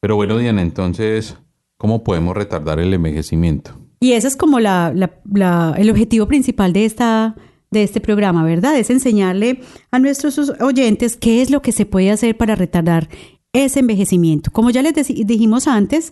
Pero 0.00 0.16
bueno, 0.16 0.36
Diana, 0.38 0.60
entonces, 0.62 1.36
¿cómo 1.78 2.02
podemos 2.04 2.36
retardar 2.36 2.78
el 2.80 2.92
envejecimiento? 2.92 3.78
Y 4.00 4.12
ese 4.12 4.28
es 4.28 4.36
como 4.36 4.60
la, 4.60 4.92
la- 4.94 5.20
la- 5.32 5.74
el 5.78 5.88
objetivo 5.90 6.26
principal 6.26 6.72
de, 6.72 6.84
esta, 6.84 7.36
de 7.70 7.84
este 7.84 8.00
programa, 8.00 8.44
¿verdad? 8.44 8.78
Es 8.78 8.90
enseñarle 8.90 9.60
a 9.90 9.98
nuestros 9.98 10.38
oyentes 10.60 11.16
qué 11.16 11.40
es 11.40 11.50
lo 11.50 11.62
que 11.62 11.72
se 11.72 11.86
puede 11.86 12.10
hacer 12.10 12.36
para 12.36 12.54
retardar 12.54 13.08
ese 13.52 13.80
envejecimiento. 13.80 14.50
Como 14.50 14.70
ya 14.70 14.82
les 14.82 14.94
dijimos 15.26 15.68
antes, 15.68 16.10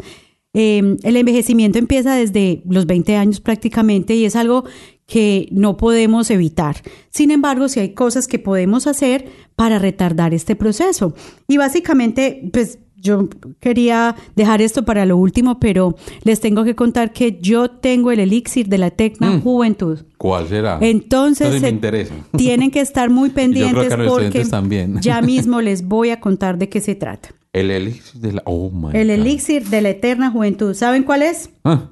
eh, 0.54 0.96
el 1.02 1.16
envejecimiento 1.16 1.78
empieza 1.78 2.14
desde 2.14 2.62
los 2.68 2.86
20 2.86 3.16
años 3.16 3.40
prácticamente 3.40 4.14
y 4.14 4.24
es 4.26 4.36
algo 4.36 4.64
que 5.06 5.48
no 5.50 5.76
podemos 5.76 6.30
evitar. 6.30 6.76
Sin 7.10 7.30
embargo, 7.30 7.68
sí 7.68 7.80
hay 7.80 7.90
cosas 7.94 8.28
que 8.28 8.38
podemos 8.38 8.86
hacer 8.86 9.26
para 9.56 9.78
retardar 9.78 10.32
este 10.34 10.56
proceso. 10.56 11.14
Y 11.48 11.56
básicamente, 11.58 12.48
pues 12.52 12.78
yo 13.02 13.28
quería 13.58 14.14
dejar 14.36 14.62
esto 14.62 14.84
para 14.84 15.04
lo 15.04 15.16
último, 15.16 15.58
pero 15.58 15.96
les 16.22 16.40
tengo 16.40 16.62
que 16.64 16.76
contar 16.76 17.12
que 17.12 17.38
yo 17.40 17.68
tengo 17.68 18.12
el 18.12 18.20
elixir 18.20 18.68
de 18.68 18.78
la 18.78 18.86
eterna 18.86 19.40
juventud. 19.40 19.98
¿Cuál 20.16 20.46
será? 20.48 20.78
Entonces, 20.80 21.48
sí 21.48 21.54
me 21.54 21.60
se- 21.60 21.68
interesa. 21.68 22.14
tienen 22.36 22.70
que 22.70 22.80
estar 22.80 23.10
muy 23.10 23.30
pendientes 23.30 23.98
los 23.98 24.08
porque 24.08 24.44
también. 24.44 24.98
ya 25.02 25.20
mismo 25.20 25.60
les 25.60 25.86
voy 25.86 26.10
a 26.10 26.20
contar 26.20 26.58
de 26.58 26.68
qué 26.68 26.80
se 26.80 26.94
trata. 26.94 27.30
El 27.52 27.70
elixir 27.70 28.20
de 28.20 28.32
la... 28.34 28.42
Oh, 28.46 28.70
my 28.70 28.96
El 28.96 29.08
God. 29.08 29.14
elixir 29.14 29.66
de 29.68 29.82
la 29.82 29.90
eterna 29.90 30.30
juventud. 30.30 30.72
¿Saben 30.72 31.02
cuál 31.02 31.22
es? 31.22 31.50
Ah, 31.64 31.90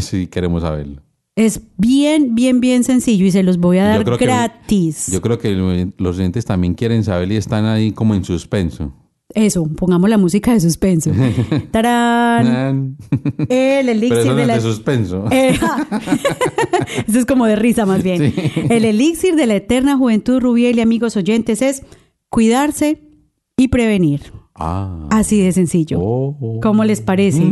sí 0.00 0.26
queremos 0.26 0.62
saberlo. 0.62 1.00
Es 1.38 1.60
bien, 1.76 2.34
bien, 2.34 2.60
bien 2.60 2.82
sencillo 2.82 3.24
y 3.24 3.30
se 3.30 3.44
los 3.44 3.58
voy 3.58 3.78
a 3.78 3.94
Yo 3.96 4.02
dar 4.04 4.18
que- 4.18 4.24
gratis. 4.24 5.06
Yo 5.12 5.20
creo 5.20 5.38
que 5.38 5.52
lo- 5.52 5.92
los 5.96 6.18
oyentes 6.18 6.44
también 6.44 6.74
quieren 6.74 7.04
saber 7.04 7.30
y 7.30 7.36
están 7.36 7.64
ahí 7.64 7.92
como 7.92 8.14
en 8.16 8.24
suspenso. 8.24 8.92
Eso, 9.34 9.64
pongamos 9.76 10.08
la 10.10 10.16
música 10.18 10.52
de 10.54 10.58
suspenso. 10.60 11.12
¡Tarán! 11.70 12.96
El 13.38 13.46
Pero 13.46 13.90
elixir 13.92 14.18
eso 14.18 14.34
de 14.34 14.42
es 14.42 14.48
la 14.48 14.54
de 14.54 14.60
suspenso. 14.60 15.24
Eh, 15.30 15.54
Eso 17.06 17.18
es 17.18 17.26
como 17.26 17.46
de 17.46 17.54
risa 17.56 17.86
más 17.86 18.02
bien. 18.02 18.34
El 18.70 18.84
elixir 18.84 19.36
de 19.36 19.46
la 19.46 19.54
eterna 19.56 19.96
juventud, 19.96 20.40
Rubiel 20.40 20.78
y 20.78 20.80
amigos 20.80 21.16
oyentes, 21.16 21.62
es 21.62 21.82
cuidarse 22.30 23.00
y 23.56 23.68
prevenir. 23.68 24.32
Ah. 24.54 25.06
Así 25.10 25.40
de 25.40 25.52
sencillo. 25.52 26.00
Oh. 26.00 26.58
¿Cómo 26.62 26.84
les 26.84 27.00
parece? 27.00 27.42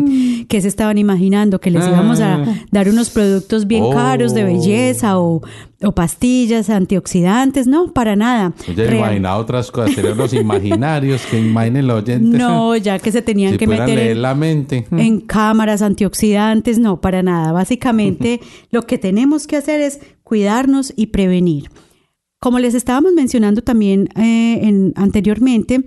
¿Qué 0.48 0.60
se 0.60 0.68
estaban 0.68 0.98
imaginando? 0.98 1.60
¿Que 1.60 1.70
les 1.70 1.86
íbamos 1.86 2.20
a 2.20 2.44
dar 2.70 2.88
unos 2.88 3.10
productos 3.10 3.66
bien 3.66 3.84
Oh. 3.84 3.90
caros 3.90 4.32
de 4.34 4.44
belleza 4.44 5.18
o, 5.18 5.42
o 5.82 5.92
pastillas 5.92 6.70
antioxidantes? 6.70 7.66
No, 7.66 7.92
para 7.92 8.16
nada. 8.16 8.52
Real- 8.74 8.96
imaginaba 8.98 9.38
otras 9.38 9.70
cosas, 9.70 9.94
serían 9.94 10.16
los 10.16 10.32
imaginarios 10.32 11.22
que 11.30 11.38
imaginen 11.40 11.86
los 11.86 12.02
oyentes. 12.02 12.38
No, 12.40 12.76
ya 12.76 12.98
que 12.98 13.12
se 13.12 13.22
tenían 13.22 13.52
si 13.52 13.58
que 13.58 13.66
meter 13.66 13.88
leer 13.88 14.10
en, 14.12 14.22
la 14.22 14.34
mente. 14.34 14.86
en 14.92 15.20
cámaras 15.20 15.82
antioxidantes, 15.82 16.78
no, 16.78 17.00
para 17.00 17.22
nada. 17.22 17.52
Básicamente 17.52 18.40
lo 18.70 18.82
que 18.82 18.98
tenemos 18.98 19.46
que 19.46 19.56
hacer 19.56 19.80
es 19.80 20.00
cuidarnos 20.22 20.92
y 20.96 21.06
prevenir. 21.06 21.70
Como 22.38 22.58
les 22.58 22.74
estábamos 22.74 23.12
mencionando 23.14 23.62
también 23.62 24.08
eh, 24.16 24.60
en- 24.62 24.92
anteriormente, 24.96 25.84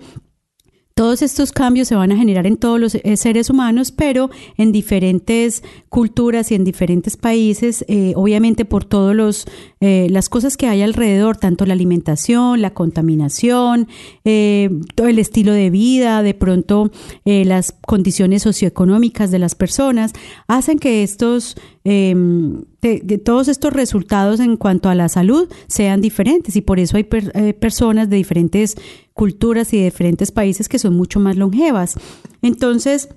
todos 0.99 1.21
estos 1.21 1.53
cambios 1.53 1.87
se 1.87 1.95
van 1.95 2.11
a 2.11 2.17
generar 2.17 2.45
en 2.45 2.57
todos 2.57 2.77
los 2.77 2.93
eh, 2.93 3.15
seres 3.15 3.49
humanos, 3.49 3.93
pero 3.93 4.29
en 4.57 4.73
diferentes 4.73 5.63
culturas 5.87 6.51
y 6.51 6.55
en 6.55 6.65
diferentes 6.65 7.15
países, 7.15 7.85
eh, 7.87 8.11
obviamente 8.17 8.65
por 8.65 8.83
todos 8.83 9.15
los 9.15 9.45
eh, 9.79 10.07
las 10.09 10.27
cosas 10.27 10.57
que 10.57 10.67
hay 10.67 10.81
alrededor, 10.81 11.37
tanto 11.37 11.65
la 11.65 11.71
alimentación, 11.71 12.61
la 12.61 12.73
contaminación, 12.73 13.87
eh, 14.25 14.69
todo 14.93 15.07
el 15.07 15.19
estilo 15.19 15.53
de 15.53 15.69
vida, 15.69 16.21
de 16.21 16.33
pronto 16.33 16.91
las 17.23 17.71
condiciones 17.71 18.43
socioeconómicas 18.43 19.31
de 19.31 19.39
las 19.39 19.55
personas, 19.55 20.11
hacen 20.47 20.79
que 20.79 21.01
estos 21.03 21.55
de 21.85 23.21
todos 23.23 23.47
estos 23.47 23.73
resultados 23.73 24.39
en 24.41 24.57
cuanto 24.57 24.89
a 24.89 24.95
la 24.95 25.09
salud 25.09 25.49
sean 25.67 26.01
diferentes 26.01 26.55
y 26.55 26.61
por 26.61 26.77
eso 26.79 26.97
hay 26.97 27.03
per- 27.03 27.55
personas 27.57 28.09
de 28.09 28.17
diferentes 28.17 28.75
culturas 29.19 29.73
y 29.73 29.77
de 29.79 29.83
diferentes 29.83 30.31
países 30.31 30.69
que 30.69 30.79
son 30.79 30.95
mucho 30.95 31.19
más 31.19 31.35
longevas. 31.35 31.95
Entonces, 32.41 33.09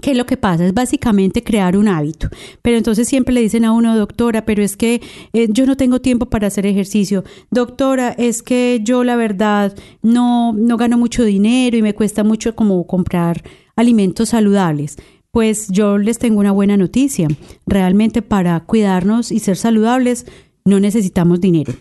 ¿Qué 0.00 0.12
es 0.12 0.16
lo 0.16 0.24
que 0.24 0.38
pasa? 0.38 0.64
Es 0.64 0.72
básicamente 0.72 1.44
crear 1.44 1.76
un 1.76 1.86
hábito. 1.86 2.28
Pero 2.62 2.78
entonces 2.78 3.06
siempre 3.06 3.34
le 3.34 3.42
dicen 3.42 3.64
a 3.64 3.72
uno, 3.72 3.96
doctora, 3.96 4.44
pero 4.46 4.62
es 4.62 4.76
que 4.76 5.02
eh, 5.32 5.48
yo 5.50 5.66
no 5.66 5.76
tengo 5.76 6.00
tiempo 6.00 6.26
para 6.26 6.46
hacer 6.46 6.64
ejercicio. 6.64 7.24
Doctora, 7.50 8.08
es 8.10 8.42
que 8.42 8.80
yo 8.82 9.04
la 9.04 9.16
verdad 9.16 9.76
no, 10.00 10.54
no 10.54 10.76
gano 10.78 10.96
mucho 10.96 11.24
dinero 11.24 11.76
y 11.76 11.82
me 11.82 11.94
cuesta 11.94 12.24
mucho 12.24 12.56
como 12.56 12.84
comprar 12.86 13.44
alimentos 13.76 14.30
saludables. 14.30 14.96
Pues 15.30 15.68
yo 15.68 15.98
les 15.98 16.18
tengo 16.18 16.40
una 16.40 16.52
buena 16.52 16.76
noticia. 16.76 17.28
Realmente 17.66 18.22
para 18.22 18.58
cuidarnos 18.60 19.30
y 19.30 19.40
ser 19.40 19.58
saludables 19.58 20.24
no 20.64 20.80
necesitamos 20.80 21.40
dinero. 21.40 21.74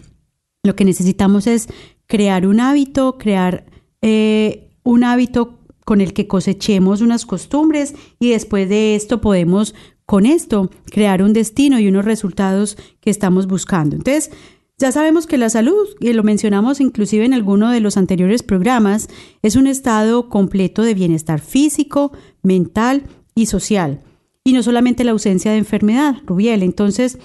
Lo 0.63 0.75
que 0.75 0.85
necesitamos 0.85 1.47
es 1.47 1.69
crear 2.11 2.45
un 2.45 2.59
hábito, 2.59 3.17
crear 3.17 3.63
eh, 4.01 4.67
un 4.83 5.05
hábito 5.05 5.59
con 5.85 6.01
el 6.01 6.11
que 6.11 6.27
cosechemos 6.27 6.99
unas 6.99 7.25
costumbres 7.25 7.95
y 8.19 8.31
después 8.31 8.67
de 8.67 8.95
esto 8.95 9.21
podemos 9.21 9.73
con 10.05 10.25
esto 10.25 10.69
crear 10.87 11.23
un 11.23 11.31
destino 11.31 11.79
y 11.79 11.87
unos 11.87 12.03
resultados 12.03 12.75
que 12.99 13.11
estamos 13.11 13.47
buscando. 13.47 13.95
Entonces, 13.95 14.29
ya 14.77 14.91
sabemos 14.91 15.25
que 15.25 15.37
la 15.37 15.49
salud, 15.49 15.87
y 16.01 16.11
lo 16.11 16.23
mencionamos 16.23 16.81
inclusive 16.81 17.23
en 17.23 17.33
alguno 17.33 17.71
de 17.71 17.79
los 17.79 17.95
anteriores 17.95 18.43
programas, 18.43 19.07
es 19.41 19.55
un 19.55 19.67
estado 19.67 20.27
completo 20.27 20.81
de 20.81 20.95
bienestar 20.95 21.39
físico, 21.39 22.11
mental 22.43 23.03
y 23.35 23.45
social. 23.45 24.01
Y 24.43 24.51
no 24.51 24.63
solamente 24.63 25.05
la 25.05 25.11
ausencia 25.11 25.51
de 25.51 25.59
enfermedad, 25.59 26.17
Rubiel. 26.25 26.61
Entonces, 26.61 27.19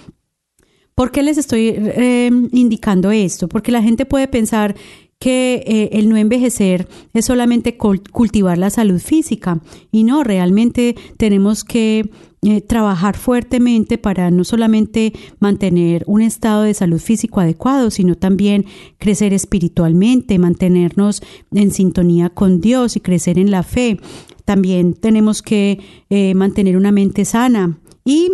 ¿Por 0.97 1.11
qué 1.11 1.21
les 1.21 1.37
estoy 1.37 1.75
eh, 1.77 2.31
indicando 2.53 3.11
esto? 3.11 3.47
Porque 3.47 3.71
la 3.71 3.83
gente 3.83 4.07
puede 4.07 4.27
pensar 4.27 4.75
que 5.19 5.63
eh, 5.67 5.89
el 5.91 6.09
no 6.09 6.17
envejecer 6.17 6.87
es 7.13 7.25
solamente 7.25 7.77
cul- 7.77 8.09
cultivar 8.09 8.57
la 8.57 8.71
salud 8.71 8.99
física 8.99 9.61
y 9.91 10.03
no, 10.03 10.23
realmente 10.23 10.95
tenemos 11.17 11.63
que 11.63 12.09
eh, 12.41 12.61
trabajar 12.61 13.15
fuertemente 13.15 13.99
para 13.99 14.31
no 14.31 14.43
solamente 14.43 15.13
mantener 15.39 16.03
un 16.07 16.23
estado 16.23 16.63
de 16.63 16.73
salud 16.73 16.99
físico 16.99 17.41
adecuado, 17.41 17.91
sino 17.91 18.15
también 18.15 18.65
crecer 18.97 19.33
espiritualmente, 19.33 20.39
mantenernos 20.39 21.21
en 21.51 21.69
sintonía 21.69 22.31
con 22.31 22.59
Dios 22.59 22.95
y 22.95 23.01
crecer 23.01 23.37
en 23.37 23.51
la 23.51 23.61
fe. 23.61 23.99
También 24.45 24.95
tenemos 24.95 25.43
que 25.43 25.77
eh, 26.09 26.33
mantener 26.33 26.75
una 26.75 26.91
mente 26.91 27.23
sana 27.23 27.77
y 28.03 28.31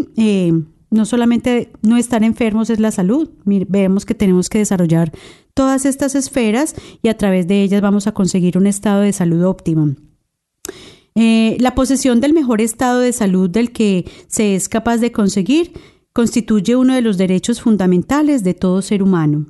no 0.94 1.06
solamente 1.06 1.72
no 1.82 1.98
estar 1.98 2.24
enfermos 2.24 2.70
es 2.70 2.80
la 2.80 2.92
salud. 2.92 3.30
Vemos 3.46 4.06
que 4.06 4.14
tenemos 4.14 4.48
que 4.50 4.60
desarrollar 4.60 5.12
todas 5.54 5.86
estas 5.86 6.16
esferas 6.16 6.76
y 7.02 7.10
a 7.10 7.18
través 7.18 7.48
de 7.48 7.64
ellas 7.64 7.82
vamos 7.82 8.08
a 8.08 8.14
conseguir 8.14 8.58
un 8.58 8.68
estado 8.68 9.02
de 9.02 9.12
salud 9.12 9.44
óptimo. 9.44 9.96
Eh, 11.16 11.58
la 11.60 11.76
posesión 11.76 12.22
del 12.22 12.34
mejor 12.34 12.62
estado 12.62 13.00
de 13.00 13.14
salud 13.14 13.50
del 13.50 13.72
que 13.72 14.06
se 14.28 14.56
es 14.56 14.70
capaz 14.70 14.98
de 14.98 15.12
conseguir 15.12 15.74
constituye 16.12 16.76
uno 16.76 16.94
de 16.94 17.02
los 17.02 17.18
derechos 17.18 17.62
fundamentales 17.62 18.44
de 18.44 18.54
todo 18.54 18.82
ser 18.82 19.02
humano, 19.02 19.48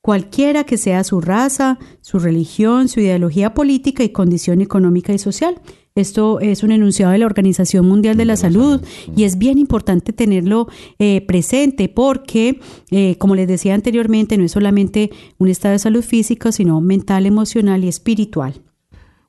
cualquiera 0.00 0.64
que 0.64 0.78
sea 0.78 1.04
su 1.04 1.20
raza, 1.20 1.78
su 2.00 2.18
religión, 2.18 2.88
su 2.88 3.00
ideología 3.00 3.52
política 3.52 4.04
y 4.04 4.08
condición 4.10 4.62
económica 4.62 5.12
y 5.12 5.18
social. 5.18 5.60
Esto 5.94 6.40
es 6.40 6.62
un 6.62 6.72
enunciado 6.72 7.12
de 7.12 7.18
la 7.18 7.26
Organización 7.26 7.86
Mundial 7.86 8.16
de 8.16 8.24
la 8.24 8.36
Salud 8.36 8.80
y 9.16 9.24
es 9.24 9.38
bien 9.38 9.58
importante 9.58 10.12
tenerlo 10.12 10.68
eh, 10.98 11.22
presente 11.22 11.88
porque, 11.88 12.60
eh, 12.90 13.16
como 13.18 13.34
les 13.34 13.48
decía 13.48 13.74
anteriormente, 13.74 14.38
no 14.38 14.44
es 14.44 14.52
solamente 14.52 15.10
un 15.38 15.48
estado 15.48 15.72
de 15.72 15.80
salud 15.80 16.02
físico, 16.02 16.52
sino 16.52 16.80
mental, 16.80 17.26
emocional 17.26 17.84
y 17.84 17.88
espiritual. 17.88 18.62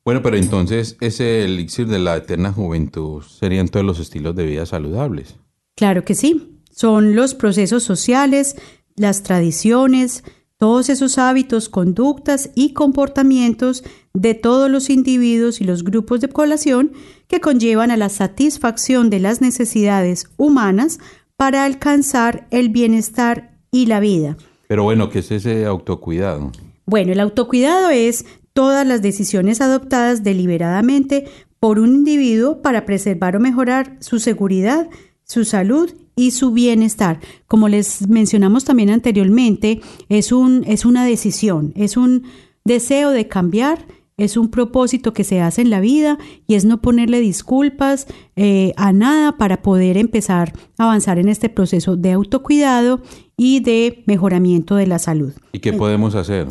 Bueno, 0.05 0.21
pero 0.21 0.37
entonces 0.37 0.97
ese 1.01 1.43
elixir 1.43 1.87
de 1.87 1.99
la 1.99 2.17
eterna 2.17 2.51
juventud 2.51 3.21
serían 3.21 3.67
todos 3.67 3.85
los 3.85 3.99
estilos 3.99 4.35
de 4.35 4.45
vida 4.45 4.65
saludables. 4.65 5.35
Claro 5.75 6.03
que 6.03 6.15
sí. 6.15 6.55
Son 6.71 7.15
los 7.15 7.35
procesos 7.35 7.83
sociales, 7.83 8.55
las 8.95 9.23
tradiciones, 9.23 10.23
todos 10.59 10.89
esos 10.89 11.17
hábitos, 11.17 11.69
conductas 11.69 12.51
y 12.53 12.73
comportamientos 12.73 13.83
de 14.13 14.33
todos 14.33 14.69
los 14.69 14.89
individuos 14.89 15.61
y 15.61 15.63
los 15.63 15.85
grupos 15.85 16.19
de 16.19 16.27
población 16.27 16.91
que 17.27 17.39
conllevan 17.39 17.91
a 17.91 17.97
la 17.97 18.09
satisfacción 18.09 19.09
de 19.09 19.19
las 19.19 19.39
necesidades 19.39 20.29
humanas 20.35 20.99
para 21.37 21.63
alcanzar 21.63 22.45
el 22.51 22.67
bienestar 22.67 23.57
y 23.71 23.85
la 23.85 24.01
vida. 24.01 24.35
Pero 24.67 24.83
bueno, 24.83 25.09
¿qué 25.09 25.19
es 25.19 25.31
ese 25.31 25.65
autocuidado? 25.65 26.51
Bueno, 26.85 27.13
el 27.13 27.21
autocuidado 27.21 27.89
es 27.89 28.25
todas 28.51 28.85
las 28.85 29.01
decisiones 29.01 29.61
adoptadas 29.61 30.23
deliberadamente 30.23 31.25
por 31.61 31.79
un 31.79 31.95
individuo 31.95 32.61
para 32.61 32.85
preservar 32.85 33.37
o 33.37 33.39
mejorar 33.39 33.95
su 34.01 34.19
seguridad, 34.19 34.89
su 35.23 35.45
salud 35.45 35.89
y 36.19 36.31
su 36.31 36.51
bienestar. 36.51 37.21
Como 37.47 37.69
les 37.69 38.09
mencionamos 38.09 38.65
también 38.65 38.89
anteriormente, 38.89 39.79
es, 40.09 40.33
un, 40.33 40.65
es 40.67 40.83
una 40.83 41.05
decisión, 41.05 41.71
es 41.77 41.95
un 41.95 42.23
deseo 42.65 43.11
de 43.11 43.29
cambiar, 43.29 43.85
es 44.17 44.35
un 44.35 44.49
propósito 44.49 45.13
que 45.13 45.23
se 45.23 45.39
hace 45.39 45.61
en 45.61 45.69
la 45.69 45.79
vida 45.79 46.17
y 46.45 46.55
es 46.55 46.65
no 46.65 46.81
ponerle 46.81 47.21
disculpas 47.21 48.05
eh, 48.35 48.73
a 48.75 48.91
nada 48.91 49.37
para 49.37 49.61
poder 49.61 49.95
empezar 49.95 50.51
a 50.77 50.83
avanzar 50.83 51.19
en 51.19 51.29
este 51.29 51.47
proceso 51.47 51.95
de 51.95 52.11
autocuidado 52.11 53.01
y 53.37 53.61
de 53.61 54.03
mejoramiento 54.05 54.75
de 54.75 54.87
la 54.87 54.99
salud. 54.99 55.31
¿Y 55.53 55.59
qué 55.59 55.71
podemos 55.71 56.15
hacer? 56.15 56.47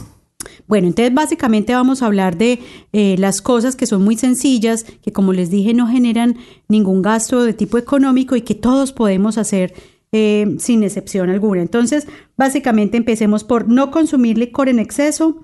Bueno, 0.69 0.87
entonces 0.87 1.15
básicamente 1.15 1.73
vamos 1.73 2.03
a 2.03 2.07
hablar 2.07 2.37
de 2.37 2.61
eh, 2.93 3.17
las 3.19 3.41
cosas 3.41 3.75
que 3.75 3.87
son 3.87 4.05
muy 4.05 4.17
sencillas, 4.17 4.85
que 4.85 5.13
como 5.13 5.33
les 5.33 5.51
dije 5.51 5.73
no 5.73 5.89
generan 5.89 6.37
ningún 6.69 7.01
gasto 7.01 7.43
de 7.43 7.55
tipo 7.55 7.79
económico 7.79 8.37
y 8.37 8.43
que 8.43 8.55
todos 8.55 8.93
podemos 8.93 9.39
hacer 9.39 9.73
eh, 10.13 10.57
sin 10.59 10.83
excepción 10.83 11.31
alguna. 11.31 11.63
Entonces, 11.63 12.07
básicamente 12.37 12.99
empecemos 12.99 13.45
por 13.45 13.67
no 13.67 13.91
consumir 13.91 14.37
licor 14.37 14.69
en 14.69 14.79
exceso, 14.79 15.41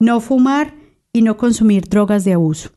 no 0.00 0.20
fumar 0.20 0.74
y 1.12 1.20
no 1.20 1.36
consumir 1.36 1.88
drogas 1.88 2.24
de 2.24 2.32
abuso. 2.32 2.70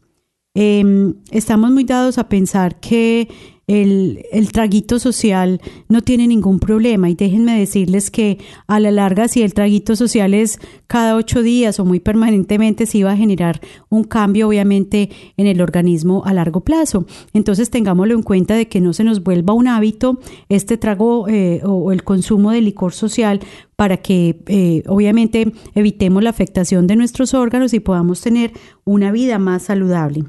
Em, 0.53 1.15
estamos 1.31 1.71
muy 1.71 1.85
dados 1.85 2.17
a 2.17 2.29
pensar 2.29 2.79
que 2.79 3.29
el, 3.67 4.25
el, 4.31 4.51
traguito 4.51 4.99
social 4.99 5.59
no 5.89 6.01
tiene 6.01 6.27
ningún 6.27 6.59
problema. 6.59 7.09
Y 7.09 7.15
déjenme 7.15 7.57
decirles 7.57 8.11
que 8.11 8.37
a 8.67 8.79
la 8.79 8.91
larga, 8.91 9.27
si 9.27 9.41
el 9.41 9.53
traguito 9.53 9.95
social 9.95 10.33
es 10.33 10.59
cada 10.87 11.15
ocho 11.15 11.41
días 11.41 11.79
o 11.79 11.85
muy 11.85 11.99
permanentemente, 11.99 12.85
sí 12.85 13.03
va 13.03 13.13
a 13.13 13.17
generar 13.17 13.61
un 13.89 14.03
cambio, 14.03 14.47
obviamente, 14.47 15.09
en 15.37 15.47
el 15.47 15.61
organismo 15.61 16.23
a 16.25 16.33
largo 16.33 16.61
plazo. 16.61 17.05
Entonces, 17.33 17.69
tengámoslo 17.69 18.13
en 18.13 18.23
cuenta 18.23 18.55
de 18.55 18.67
que 18.67 18.81
no 18.81 18.93
se 18.93 19.03
nos 19.03 19.23
vuelva 19.23 19.53
un 19.53 19.67
hábito 19.67 20.19
este 20.49 20.77
trago 20.77 21.27
eh, 21.27 21.61
o, 21.63 21.91
el 21.91 22.03
consumo 22.03 22.51
de 22.51 22.61
licor 22.61 22.93
social 22.93 23.39
para 23.75 23.97
que, 23.97 24.41
eh, 24.47 24.83
obviamente, 24.87 25.51
evitemos 25.73 26.23
la 26.23 26.29
afectación 26.29 26.87
de 26.87 26.95
nuestros 26.95 27.33
órganos 27.33 27.73
y 27.73 27.79
podamos 27.79 28.21
tener 28.21 28.53
una 28.83 29.11
vida 29.11 29.39
más 29.39 29.63
saludable. 29.63 30.25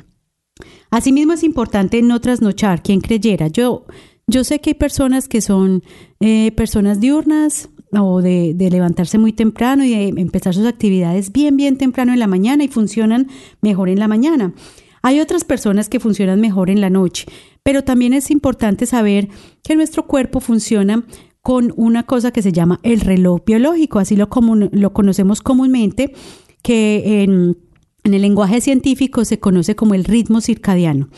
Asimismo 0.91 1.33
es 1.33 1.43
importante 1.43 2.01
no 2.03 2.21
trasnochar, 2.21 2.83
quien 2.83 3.01
creyera. 3.01 3.49
Yo, 3.49 3.85
yo 4.27 4.45
sé 4.45 4.61
que 4.61 4.71
hay 4.71 4.75
personas 4.75 5.29
que 5.29 5.41
son 5.41 5.83
eh, 6.21 6.53
personas 6.53 7.01
diurnas 7.01 7.69
o 7.93 8.23
de, 8.23 8.55
levantarse 8.71 9.19
muy 9.19 9.33
temprano 9.33 9.85
y 9.85 9.91
de 9.91 10.21
empezar 10.21 10.55
sus 10.55 10.67
actividades 10.67 11.33
bien, 11.33 11.57
bien 11.57 11.79
temprano 11.79 12.13
en 12.13 12.19
la 12.19 12.27
mañana 12.27 12.65
y 12.65 12.69
funcionan 12.69 13.29
mejor 13.61 13.89
en 13.89 13.99
la 13.99 14.09
mañana. 14.09 14.55
Hay 15.03 15.21
otras 15.21 15.45
personas 15.45 15.89
que 15.89 16.01
funcionan 16.01 16.41
mejor 16.41 16.69
en 16.69 16.81
la 16.81 16.91
noche, 16.91 17.27
pero 17.63 17.85
también 17.85 18.13
es 18.13 18.31
importante 18.31 18.87
saber 18.87 19.29
que 19.63 19.77
nuestro 19.77 20.07
cuerpo 20.07 20.41
funciona 20.41 21.05
con 21.43 21.73
una 21.77 22.03
cosa 22.03 22.33
que 22.33 22.43
se 22.43 22.51
llama 22.51 22.81
el 22.83 23.01
reloj 23.01 23.43
biológico, 23.47 24.01
así 24.01 24.17
lo, 24.17 24.29
lo 24.73 24.93
conocemos 24.93 25.43
comúnmente, 25.43 26.13
que 26.63 27.23
en 27.23 27.57
en 28.07 28.15
el 28.15 28.23
lenguaje 28.23 28.61
científico 28.61 29.25
se 29.25 29.39
conoce 29.39 29.77
como 29.77 29.95
el 29.95 30.05
ritmo 30.05 30.41
circadiano. 30.41 31.09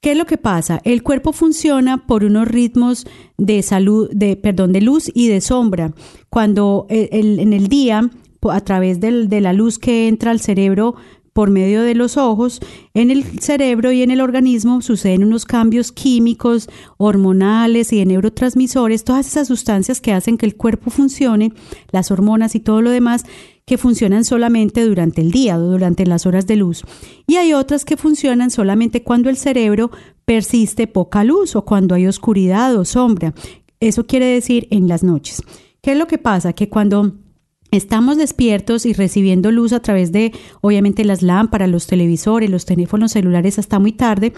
¿Qué 0.00 0.12
es 0.12 0.16
lo 0.16 0.26
que 0.26 0.38
pasa? 0.38 0.80
El 0.84 1.02
cuerpo 1.02 1.32
funciona 1.32 2.06
por 2.06 2.22
unos 2.22 2.46
ritmos 2.46 3.06
de 3.38 3.62
salud, 3.62 4.08
de 4.12 4.36
perdón, 4.36 4.72
de 4.72 4.80
luz 4.80 5.10
y 5.12 5.28
de 5.28 5.40
sombra. 5.40 5.92
Cuando 6.30 6.86
eh, 6.88 7.08
en 7.12 7.52
el 7.52 7.68
día, 7.68 8.08
a 8.48 8.60
través 8.60 9.00
de 9.00 9.40
la 9.40 9.52
luz 9.52 9.78
que 9.78 10.06
entra 10.06 10.30
al 10.30 10.40
cerebro 10.40 10.94
por 11.32 11.50
medio 11.50 11.82
de 11.82 11.94
los 11.94 12.16
ojos, 12.16 12.60
en 12.94 13.10
el 13.10 13.24
cerebro 13.40 13.92
y 13.92 14.02
en 14.02 14.10
el 14.10 14.20
organismo 14.22 14.80
suceden 14.80 15.24
unos 15.24 15.44
cambios 15.44 15.92
químicos, 15.92 16.68
hormonales 16.96 17.92
y 17.92 17.98
de 17.98 18.06
neurotransmisores, 18.06 19.04
todas 19.04 19.26
esas 19.26 19.48
sustancias 19.48 20.00
que 20.00 20.12
hacen 20.12 20.38
que 20.38 20.46
el 20.46 20.56
cuerpo 20.56 20.90
funcione, 20.90 21.52
las 21.90 22.10
hormonas 22.10 22.54
y 22.54 22.60
todo 22.60 22.80
lo 22.80 22.90
demás, 22.90 23.24
que 23.66 23.78
funcionan 23.78 24.24
solamente 24.24 24.84
durante 24.84 25.20
el 25.20 25.32
día 25.32 25.58
o 25.58 25.60
durante 25.60 26.06
las 26.06 26.24
horas 26.24 26.46
de 26.46 26.54
luz. 26.54 26.84
Y 27.26 27.34
hay 27.34 27.52
otras 27.52 27.84
que 27.84 27.96
funcionan 27.96 28.52
solamente 28.52 29.02
cuando 29.02 29.28
el 29.28 29.36
cerebro 29.36 29.90
persiste 30.24 30.86
poca 30.86 31.24
luz 31.24 31.56
o 31.56 31.64
cuando 31.64 31.96
hay 31.96 32.06
oscuridad 32.06 32.76
o 32.76 32.84
sombra. 32.84 33.34
Eso 33.80 34.06
quiere 34.06 34.26
decir 34.26 34.68
en 34.70 34.86
las 34.86 35.02
noches. 35.02 35.42
¿Qué 35.82 35.92
es 35.92 35.98
lo 35.98 36.06
que 36.06 36.18
pasa? 36.18 36.52
Que 36.52 36.68
cuando 36.68 37.16
estamos 37.72 38.18
despiertos 38.18 38.86
y 38.86 38.92
recibiendo 38.92 39.50
luz 39.50 39.72
a 39.72 39.80
través 39.80 40.12
de, 40.12 40.32
obviamente, 40.60 41.04
las 41.04 41.22
lámparas, 41.22 41.68
los 41.68 41.88
televisores, 41.88 42.48
los 42.48 42.66
teléfonos 42.66 43.12
celulares 43.12 43.58
hasta 43.58 43.80
muy 43.80 43.90
tarde, 43.90 44.32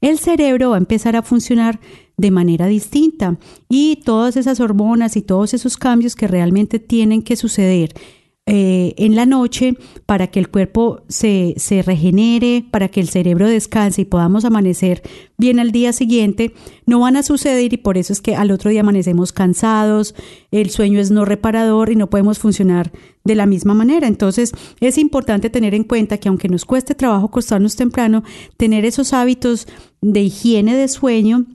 el 0.00 0.18
cerebro 0.18 0.70
va 0.70 0.76
a 0.76 0.78
empezar 0.78 1.14
a 1.14 1.22
funcionar 1.22 1.78
de 2.16 2.32
manera 2.32 2.66
distinta 2.66 3.38
y 3.68 4.00
todas 4.04 4.36
esas 4.36 4.58
hormonas 4.58 5.16
y 5.16 5.22
todos 5.22 5.54
esos 5.54 5.76
cambios 5.76 6.16
que 6.16 6.26
realmente 6.26 6.80
tienen 6.80 7.22
que 7.22 7.36
suceder 7.36 7.94
eh, 8.44 8.94
en 8.96 9.14
la 9.14 9.24
noche 9.24 9.76
para 10.04 10.26
que 10.26 10.40
el 10.40 10.48
cuerpo 10.48 11.04
se, 11.08 11.54
se, 11.58 11.80
regenere, 11.80 12.64
para 12.72 12.88
que 12.88 12.98
el 12.98 13.08
cerebro 13.08 13.48
descanse 13.48 14.02
y 14.02 14.04
podamos 14.04 14.44
amanecer 14.44 15.00
bien 15.38 15.60
al 15.60 15.70
día 15.70 15.92
siguiente, 15.92 16.52
no 16.84 16.98
van 16.98 17.14
a 17.16 17.22
suceder 17.22 17.72
y 17.72 17.76
por 17.76 17.98
eso 17.98 18.12
es 18.12 18.20
que 18.20 18.34
al 18.34 18.50
otro 18.50 18.70
día 18.70 18.80
amanecemos 18.80 19.32
cansados, 19.32 20.16
el 20.50 20.70
sueño 20.70 20.98
es 20.98 21.12
no 21.12 21.24
reparador 21.24 21.92
y 21.92 21.94
no 21.94 22.10
podemos 22.10 22.40
funcionar 22.40 22.90
de 23.22 23.36
la 23.36 23.46
misma 23.46 23.74
manera. 23.74 24.08
Entonces 24.08 24.50
es 24.80 24.98
importante 24.98 25.48
tener 25.48 25.72
en 25.74 25.84
cuenta 25.84 26.18
que 26.18 26.28
aunque 26.28 26.48
nos 26.48 26.64
cueste 26.64 26.96
trabajo 26.96 27.26
acostarnos 27.26 27.76
temprano, 27.76 28.24
tener 28.56 28.84
esos 28.84 29.12
hábitos 29.12 29.68
de 30.00 30.20
higiene 30.20 30.74
de 30.74 30.88
sueño, 30.88 31.46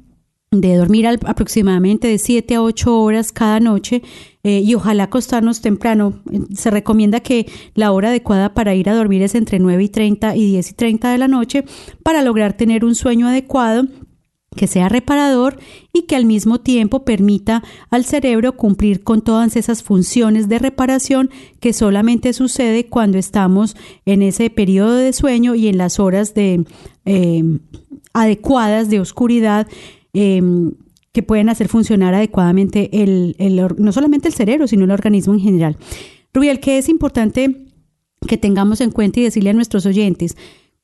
de 0.51 0.77
dormir 0.77 1.05
aproximadamente 1.07 2.07
de 2.07 2.17
7 2.17 2.55
a 2.55 2.61
8 2.61 3.01
horas 3.01 3.31
cada 3.33 3.59
noche 3.59 4.01
eh, 4.43 4.61
y 4.61 4.75
ojalá 4.75 5.03
acostarnos 5.03 5.59
temprano. 5.59 6.21
Se 6.53 6.71
recomienda 6.71 7.19
que 7.19 7.47
la 7.73 7.91
hora 7.91 8.09
adecuada 8.09 8.53
para 8.53 8.73
ir 8.73 8.89
a 8.89 8.95
dormir 8.95 9.21
es 9.21 9.35
entre 9.35 9.59
9 9.59 9.83
y 9.83 9.89
30 9.89 10.35
y 10.37 10.51
10 10.51 10.71
y 10.71 10.73
30 10.73 11.11
de 11.11 11.17
la 11.17 11.27
noche 11.27 11.65
para 12.01 12.21
lograr 12.21 12.53
tener 12.53 12.85
un 12.85 12.95
sueño 12.95 13.27
adecuado 13.27 13.87
que 14.55 14.67
sea 14.67 14.89
reparador 14.89 15.59
y 15.93 16.03
que 16.03 16.15
al 16.15 16.25
mismo 16.25 16.59
tiempo 16.59 17.05
permita 17.05 17.63
al 17.89 18.05
cerebro 18.05 18.57
cumplir 18.57 19.03
con 19.03 19.21
todas 19.21 19.55
esas 19.55 19.83
funciones 19.83 20.49
de 20.49 20.59
reparación 20.59 21.29
que 21.59 21.73
solamente 21.73 22.33
sucede 22.33 22.87
cuando 22.87 23.17
estamos 23.17 23.75
en 24.05 24.21
ese 24.23 24.49
periodo 24.49 24.95
de 24.95 25.13
sueño 25.13 25.55
y 25.55 25.67
en 25.67 25.77
las 25.77 25.99
horas 25.99 26.33
de 26.33 26.65
eh, 27.05 27.43
adecuadas 28.13 28.89
de 28.89 28.99
oscuridad 28.99 29.67
Em, 30.19 30.71
que 31.11 31.21
pueden 31.21 31.47
hacer 31.47 31.67
funcionar 31.67 32.15
adecuadamente 32.15 32.89
el, 33.03 33.35
no 33.77 33.91
solamente 33.91 34.29
el 34.29 34.33
cerebro, 34.33 34.67
sino 34.67 34.83
el 34.85 34.89
organismo 34.89 35.33
en 35.35 35.39
general. 35.39 35.77
Rubiel, 36.33 36.59
que 36.59 36.79
es 36.79 36.89
importante 36.89 37.67
que 38.27 38.37
tengamos 38.37 38.81
en 38.81 38.89
cuenta 38.89 39.19
y 39.19 39.23
decirle 39.23 39.51
a 39.51 39.53
nuestros 39.53 39.85
oyentes, 39.85 40.35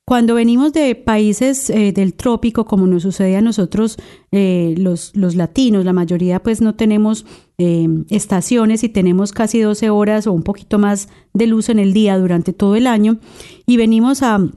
cuando 0.06 0.36
venimos 0.36 0.72
de 0.72 0.94
países 0.94 1.72
eh, 1.72 1.94
del 1.94 2.14
trópico, 2.14 2.66
como 2.66 2.86
nos 2.86 3.02
sucede 3.02 3.36
a 3.36 3.42
nosotros 3.42 3.98
eh, 4.32 4.76
los, 4.78 5.16
los, 5.16 5.34
latinos, 5.36 5.84
la 5.84 5.94
mayoría 5.94 6.42
pues 6.44 6.62
no 6.62 6.76
tenemos 6.76 7.26
em, 7.58 8.06
estaciones 8.12 8.84
y 8.84 8.90
tenemos 8.90 9.32
casi 9.32 9.62
12 9.62 9.90
horas 9.90 10.28
o 10.28 10.32
un 10.32 10.44
poquito 10.44 10.78
más 10.78 11.10
de 11.34 11.48
luz 11.48 11.70
en 11.70 11.80
el 11.80 11.94
día 11.94 12.20
durante 12.20 12.54
todo 12.54 12.76
el 12.76 12.86
año 12.86 13.18
y 13.66 13.78
venimos 13.78 14.22
a 14.22 14.48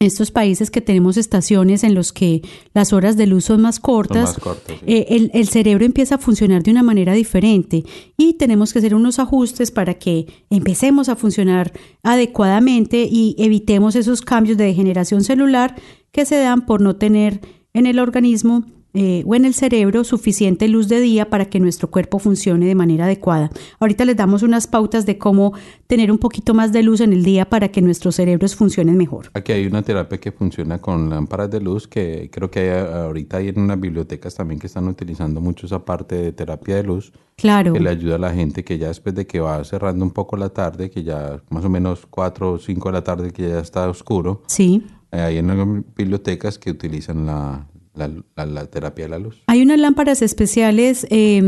estos 0.00 0.30
países 0.30 0.70
que 0.70 0.80
tenemos 0.80 1.18
estaciones 1.18 1.84
en 1.84 1.94
los 1.94 2.14
que 2.14 2.40
las 2.72 2.94
horas 2.94 3.18
de 3.18 3.26
luz 3.26 3.44
son 3.44 3.60
más 3.60 3.78
cortas, 3.78 4.38
eh, 4.86 5.04
el, 5.10 5.30
el, 5.34 5.46
cerebro 5.46 5.84
empieza 5.84 6.14
a 6.14 6.18
funcionar 6.18 6.62
de 6.62 6.70
una 6.70 6.82
manera 6.82 7.12
diferente. 7.12 7.84
Y 8.16 8.34
tenemos 8.34 8.72
que 8.72 8.78
hacer 8.78 8.94
unos 8.94 9.18
ajustes 9.18 9.70
para 9.70 9.94
que 9.94 10.26
empecemos 10.48 11.10
a 11.10 11.16
funcionar 11.16 11.74
adecuadamente 12.02 13.06
y 13.10 13.36
evitemos 13.38 13.94
esos 13.94 14.22
cambios 14.22 14.56
de 14.56 14.64
degeneración 14.64 15.22
celular 15.22 15.76
que 16.12 16.24
se 16.24 16.36
dan 16.36 16.64
por 16.64 16.80
no 16.80 16.96
tener 16.96 17.42
en 17.74 17.84
el 17.84 17.98
organismo 17.98 18.64
eh, 18.94 19.22
o 19.26 19.34
en 19.34 19.44
el 19.44 19.54
cerebro 19.54 20.02
suficiente 20.04 20.66
luz 20.68 20.88
de 20.88 21.00
día 21.00 21.30
para 21.30 21.44
que 21.44 21.60
nuestro 21.60 21.90
cuerpo 21.90 22.18
funcione 22.18 22.66
de 22.66 22.74
manera 22.74 23.04
adecuada. 23.04 23.50
Ahorita 23.78 24.04
les 24.04 24.16
damos 24.16 24.42
unas 24.42 24.66
pautas 24.66 25.06
de 25.06 25.16
cómo 25.18 25.52
tener 25.86 26.10
un 26.10 26.18
poquito 26.18 26.54
más 26.54 26.72
de 26.72 26.82
luz 26.82 27.00
en 27.00 27.12
el 27.12 27.22
día 27.22 27.48
para 27.48 27.68
que 27.68 27.82
nuestros 27.82 28.16
cerebros 28.16 28.56
funcionen 28.56 28.96
mejor. 28.96 29.30
Aquí 29.34 29.52
hay 29.52 29.66
una 29.66 29.82
terapia 29.82 30.18
que 30.18 30.32
funciona 30.32 30.78
con 30.80 31.08
lámparas 31.10 31.50
de 31.50 31.60
luz 31.60 31.86
que 31.86 32.28
creo 32.32 32.50
que 32.50 32.60
hay, 32.60 32.68
ahorita 33.04 33.36
hay 33.36 33.48
en 33.48 33.60
unas 33.60 33.78
bibliotecas 33.80 34.34
también 34.34 34.58
que 34.58 34.66
están 34.66 34.88
utilizando 34.88 35.40
mucho 35.40 35.66
esa 35.66 35.84
parte 35.84 36.16
de 36.16 36.32
terapia 36.32 36.76
de 36.76 36.82
luz 36.84 37.12
Claro. 37.36 37.72
que 37.72 37.80
le 37.80 37.88
ayuda 37.90 38.16
a 38.16 38.18
la 38.18 38.34
gente 38.34 38.64
que 38.64 38.76
ya 38.78 38.88
después 38.88 39.14
de 39.14 39.26
que 39.26 39.40
va 39.40 39.64
cerrando 39.64 40.04
un 40.04 40.10
poco 40.10 40.36
la 40.36 40.50
tarde, 40.50 40.90
que 40.90 41.02
ya 41.02 41.40
más 41.48 41.64
o 41.64 41.70
menos 41.70 42.06
4 42.10 42.52
o 42.52 42.58
5 42.58 42.88
de 42.88 42.92
la 42.92 43.02
tarde 43.04 43.30
que 43.30 43.48
ya 43.48 43.60
está 43.60 43.88
oscuro, 43.88 44.42
Sí. 44.46 44.84
eh, 45.10 45.20
hay 45.20 45.38
en 45.38 45.48
algunas 45.48 45.84
bibliotecas 45.96 46.58
que 46.58 46.70
utilizan 46.70 47.24
la, 47.24 47.66
la- 47.94 48.46
la- 48.46 48.66
terapia 48.66 49.04
de 49.06 49.10
la 49.10 49.18
luz. 49.18 49.42
Hay 49.46 49.62
unas 49.62 49.78
lámparas 49.80 50.22
especiales 50.22 51.06
eh, 51.10 51.42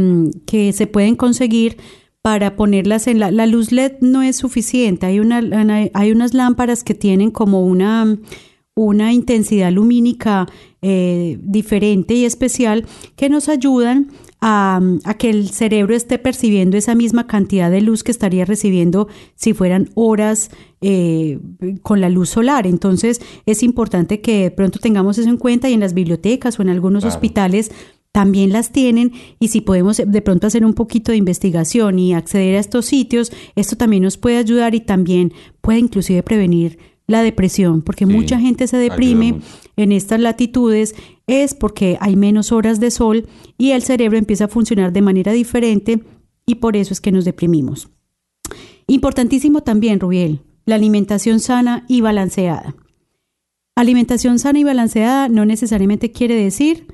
que 0.46 0.72
se 0.72 0.86
pueden 0.86 1.16
conseguir 1.16 1.76
para 2.22 2.54
ponerlas 2.56 3.06
en 3.08 3.18
la, 3.18 3.30
la 3.30 3.46
luz 3.46 3.72
LED 3.72 3.94
no 4.00 4.22
es 4.22 4.36
suficiente. 4.36 5.06
Hay, 5.06 5.18
una, 5.20 5.40
hay 5.92 6.12
unas 6.12 6.34
lámparas 6.34 6.84
que 6.84 6.94
tienen 6.94 7.30
como 7.32 7.66
una, 7.66 8.16
una 8.74 9.12
intensidad 9.12 9.72
lumínica 9.72 10.46
eh, 10.82 11.38
diferente 11.42 12.14
y 12.14 12.24
especial 12.24 12.86
que 13.16 13.28
nos 13.28 13.48
ayudan 13.48 14.10
a, 14.44 14.80
a 15.04 15.14
que 15.14 15.30
el 15.30 15.50
cerebro 15.50 15.94
esté 15.94 16.18
percibiendo 16.18 16.76
esa 16.76 16.96
misma 16.96 17.28
cantidad 17.28 17.70
de 17.70 17.80
luz 17.80 18.02
que 18.02 18.10
estaría 18.10 18.44
recibiendo 18.44 19.06
si 19.36 19.54
fueran 19.54 19.90
horas 19.94 20.50
eh, 20.80 21.38
con 21.82 22.00
la 22.00 22.08
luz 22.08 22.30
solar. 22.30 22.66
Entonces 22.66 23.20
es 23.46 23.62
importante 23.62 24.20
que 24.20 24.42
de 24.42 24.50
pronto 24.50 24.80
tengamos 24.80 25.16
eso 25.16 25.30
en 25.30 25.36
cuenta 25.36 25.70
y 25.70 25.74
en 25.74 25.80
las 25.80 25.94
bibliotecas 25.94 26.58
o 26.58 26.62
en 26.62 26.70
algunos 26.70 27.04
Claro. 27.04 27.14
hospitales 27.14 27.70
también 28.10 28.52
las 28.52 28.72
tienen 28.72 29.12
y 29.40 29.48
si 29.48 29.60
podemos 29.62 30.02
de 30.04 30.22
pronto 30.22 30.46
hacer 30.48 30.64
un 30.66 30.74
poquito 30.74 31.12
de 31.12 31.18
investigación 31.18 31.98
y 31.98 32.12
acceder 32.12 32.56
a 32.56 32.60
estos 32.60 32.84
sitios, 32.84 33.32
esto 33.56 33.76
también 33.76 34.02
nos 34.02 34.18
puede 34.18 34.36
ayudar 34.36 34.74
y 34.74 34.80
también 34.80 35.32
puede 35.62 35.78
inclusive 35.78 36.22
prevenir 36.22 36.78
la 37.12 37.22
depresión, 37.22 37.82
porque 37.82 38.06
Sí, 38.06 38.12
mucha 38.12 38.40
gente 38.40 38.66
se 38.66 38.76
deprime 38.76 39.40
en 39.76 39.92
estas 39.92 40.18
latitudes 40.18 40.94
es 41.26 41.54
porque 41.54 41.96
hay 42.00 42.16
menos 42.16 42.50
horas 42.50 42.80
de 42.80 42.90
sol 42.90 43.28
y 43.56 43.70
el 43.70 43.82
cerebro 43.82 44.18
empieza 44.18 44.46
a 44.46 44.48
funcionar 44.48 44.92
de 44.92 45.02
manera 45.02 45.32
diferente 45.32 46.02
y 46.46 46.56
por 46.56 46.76
eso 46.76 46.92
es 46.92 47.00
que 47.00 47.12
nos 47.12 47.24
deprimimos. 47.24 47.88
Importantísimo 48.86 49.62
también, 49.62 50.00
Rubiel, 50.00 50.40
la 50.64 50.74
alimentación 50.74 51.40
sana 51.40 51.84
y 51.88 52.00
balanceada. 52.00 52.74
Alimentación 53.74 54.38
sana 54.38 54.58
y 54.58 54.64
balanceada 54.64 55.28
no 55.28 55.44
necesariamente 55.44 56.10
quiere 56.10 56.34
decir 56.34 56.86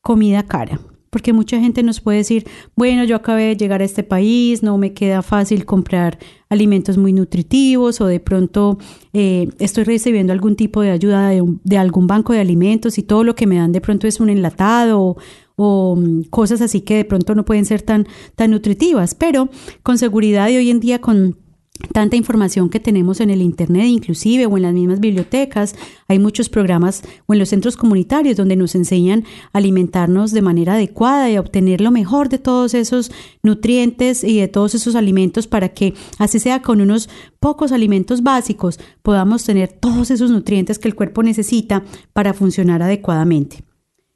comida 0.00 0.42
cara, 0.44 0.80
porque 1.12 1.34
mucha 1.34 1.60
gente 1.60 1.82
nos 1.82 2.00
puede 2.00 2.18
decir, 2.18 2.46
bueno, 2.74 3.04
yo 3.04 3.16
acabé 3.16 3.42
de 3.48 3.56
llegar 3.58 3.82
a 3.82 3.84
este 3.84 4.02
país, 4.02 4.62
no 4.62 4.78
me 4.78 4.94
queda 4.94 5.20
fácil 5.20 5.66
comprar 5.66 6.18
alimentos 6.48 6.96
muy 6.96 7.12
nutritivos 7.12 8.00
o 8.00 8.06
de 8.06 8.18
pronto 8.18 8.78
eh, 9.12 9.48
estoy 9.58 9.84
recibiendo 9.84 10.32
algún 10.32 10.56
tipo 10.56 10.80
de 10.80 10.90
ayuda 10.90 11.28
de, 11.28 11.42
un- 11.42 11.60
de 11.64 11.76
algún 11.76 12.06
banco 12.06 12.32
de 12.32 12.40
alimentos 12.40 12.96
y 12.96 13.02
todo 13.02 13.24
lo 13.24 13.34
que 13.34 13.46
me 13.46 13.56
dan 13.56 13.72
de 13.72 13.82
pronto 13.82 14.06
es 14.06 14.20
un 14.20 14.30
enlatado 14.30 15.18
o, 15.56 15.96
mm, 15.96 16.22
cosas 16.30 16.62
así 16.62 16.80
que 16.80 16.96
de 16.96 17.04
pronto 17.04 17.34
no 17.34 17.44
pueden 17.44 17.66
ser 17.66 17.82
tan, 17.82 18.06
tan 18.34 18.50
nutritivas, 18.50 19.14
pero 19.14 19.50
con 19.82 19.98
seguridad 19.98 20.48
y 20.48 20.56
hoy 20.56 20.70
en 20.70 20.80
día 20.80 21.02
con 21.02 21.36
tanta 21.92 22.16
información 22.16 22.68
que 22.68 22.80
tenemos 22.80 23.20
en 23.20 23.30
el 23.30 23.42
Internet, 23.42 23.86
inclusive, 23.86 24.46
o 24.46 24.56
en 24.56 24.62
las 24.62 24.74
mismas 24.74 25.00
bibliotecas. 25.00 25.74
Hay 26.08 26.18
muchos 26.18 26.48
programas 26.48 27.02
o 27.26 27.32
en 27.32 27.38
los 27.38 27.48
centros 27.48 27.76
comunitarios 27.76 28.36
donde 28.36 28.56
nos 28.56 28.74
enseñan 28.74 29.24
a 29.52 29.58
alimentarnos 29.58 30.32
de 30.32 30.42
manera 30.42 30.74
adecuada 30.74 31.30
y 31.30 31.36
a 31.36 31.40
obtener 31.40 31.80
lo 31.80 31.90
mejor 31.90 32.28
de 32.28 32.38
todos 32.38 32.74
esos 32.74 33.10
nutrientes 33.42 34.24
y 34.24 34.38
de 34.38 34.48
todos 34.48 34.74
esos 34.74 34.94
alimentos 34.94 35.46
para 35.46 35.70
que, 35.70 35.94
así 36.18 36.38
sea 36.38 36.62
con 36.62 36.80
unos 36.80 37.08
pocos 37.40 37.72
alimentos 37.72 38.22
básicos, 38.22 38.78
podamos 39.02 39.44
tener 39.44 39.72
todos 39.72 40.10
esos 40.10 40.30
nutrientes 40.30 40.78
que 40.78 40.88
el 40.88 40.94
cuerpo 40.94 41.22
necesita 41.22 41.82
para 42.12 42.34
funcionar 42.34 42.82
adecuadamente. 42.82 43.71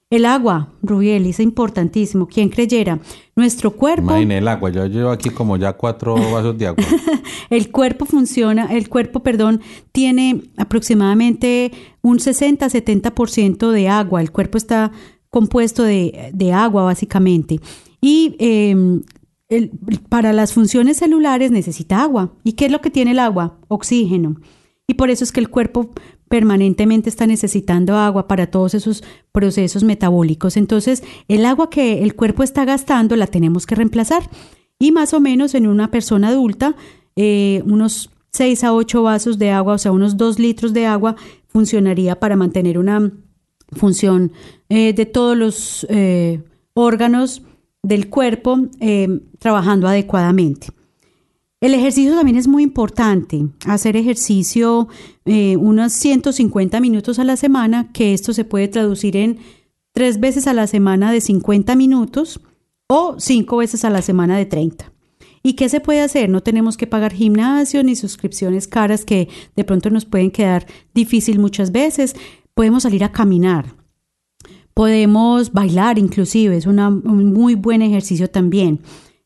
El 0.08 0.24
agua, 0.24 0.72
Rubiel, 0.82 1.26
es 1.26 1.40
importantísimo. 1.40 2.28
¿Quién 2.28 2.48
creyera? 2.48 3.00
Nuestro 3.34 3.72
cuerpo... 3.72 4.02
Imagine 4.12 4.38
el 4.38 4.46
agua, 4.46 4.70
yo 4.70 4.86
llevo 4.86 5.10
aquí 5.10 5.30
como 5.30 5.56
ya 5.56 5.72
cuatro 5.72 6.14
vasos 6.32 6.56
de 6.56 6.68
agua. 6.68 6.84
El 7.50 7.72
cuerpo 7.72 8.04
funciona, 8.04 8.66
el 8.72 8.88
cuerpo, 8.88 9.20
perdón, 9.24 9.60
tiene 9.90 10.42
aproximadamente 10.56 11.72
un 12.02 12.18
60-70% 12.18 13.70
de 13.72 13.88
agua. 13.88 14.20
El 14.20 14.30
cuerpo 14.30 14.58
está 14.58 14.92
compuesto 15.28 15.82
de, 15.82 16.30
de 16.32 16.52
agua, 16.52 16.84
básicamente. 16.84 17.58
Y 18.00 18.36
eh, 18.38 18.76
el- 19.48 19.70
para 20.08 20.32
las 20.32 20.52
funciones 20.52 20.98
celulares 20.98 21.50
necesita 21.50 22.00
agua. 22.02 22.32
¿Y 22.44 22.52
qué 22.52 22.66
es 22.66 22.72
lo 22.72 22.80
que 22.80 22.90
tiene 22.90 23.10
el 23.10 23.18
agua? 23.18 23.58
Oxígeno. 23.66 24.36
Y 24.86 24.94
por 24.94 25.10
eso 25.10 25.24
es 25.24 25.32
que 25.32 25.40
el 25.40 25.50
cuerpo 25.50 25.90
permanentemente 26.28 27.08
está 27.08 27.26
necesitando 27.26 27.96
agua 27.96 28.26
para 28.26 28.48
todos 28.48 28.74
esos 28.74 29.04
procesos 29.32 29.84
metabólicos. 29.84 30.56
Entonces, 30.56 31.02
el 31.28 31.44
agua 31.44 31.70
que 31.70 32.02
el 32.02 32.14
cuerpo 32.14 32.42
está 32.42 32.64
gastando 32.64 33.16
la 33.16 33.26
tenemos 33.26 33.66
que 33.66 33.74
reemplazar. 33.74 34.28
Y 34.78 34.92
más 34.92 35.14
o 35.14 35.20
menos 35.20 35.54
en 35.54 35.66
una 35.66 35.90
persona 35.90 36.28
adulta, 36.28 36.76
eh, 37.14 37.62
unos 37.64 38.10
6 38.32 38.64
a 38.64 38.74
8 38.74 39.02
vasos 39.02 39.38
de 39.38 39.50
agua, 39.50 39.74
o 39.74 39.78
sea, 39.78 39.92
unos 39.92 40.16
2 40.16 40.38
litros 40.38 40.72
de 40.72 40.86
agua, 40.86 41.16
funcionaría 41.48 42.20
para 42.20 42.36
mantener 42.36 42.78
una 42.78 43.10
función 43.72 44.32
eh, 44.68 44.92
de 44.92 45.06
todos 45.06 45.36
los 45.36 45.86
eh, 45.88 46.42
órganos 46.74 47.42
del 47.82 48.10
cuerpo 48.10 48.68
trabajando 49.38 49.86
adecuadamente. 49.86 50.68
El 51.60 51.72
ejercicio 51.72 52.14
también 52.14 52.36
es 52.36 52.48
muy 52.48 52.62
importante. 52.62 53.46
Hacer 53.66 53.96
ejercicio 53.96 54.88
eh, 55.24 55.56
unos 55.56 55.92
150 55.94 56.80
minutos 56.80 57.18
a 57.18 57.24
la 57.24 57.36
semana, 57.36 57.90
que 57.92 58.12
esto 58.12 58.34
se 58.34 58.44
puede 58.44 58.68
traducir 58.68 59.16
en 59.16 59.38
tres 59.92 60.20
veces 60.20 60.46
a 60.46 60.52
la 60.52 60.66
semana 60.66 61.12
de 61.12 61.22
50 61.22 61.74
minutos 61.74 62.40
o 62.88 63.16
cinco 63.18 63.56
veces 63.58 63.84
a 63.84 63.90
la 63.90 64.02
semana 64.02 64.36
de 64.36 64.44
30. 64.44 64.92
¿Y 65.42 65.54
qué 65.54 65.68
se 65.68 65.80
puede 65.80 66.02
hacer? 66.02 66.28
No 66.28 66.42
tenemos 66.42 66.76
que 66.76 66.86
pagar 66.86 67.12
gimnasio 67.12 67.82
ni 67.82 67.96
suscripciones 67.96 68.68
caras 68.68 69.04
que 69.04 69.28
de 69.54 69.64
pronto 69.64 69.88
nos 69.88 70.04
pueden 70.04 70.30
quedar 70.30 70.66
difícil 70.92 71.38
muchas 71.38 71.72
veces. 71.72 72.14
Podemos 72.52 72.82
salir 72.82 73.04
a 73.04 73.12
caminar. 73.12 73.74
Podemos 74.74 75.52
bailar 75.52 75.98
inclusive, 75.98 76.56
es 76.56 76.66
un 76.66 77.32
muy 77.32 77.54
buen 77.54 77.80
ejercicio 77.80 78.28
también. 78.28 78.80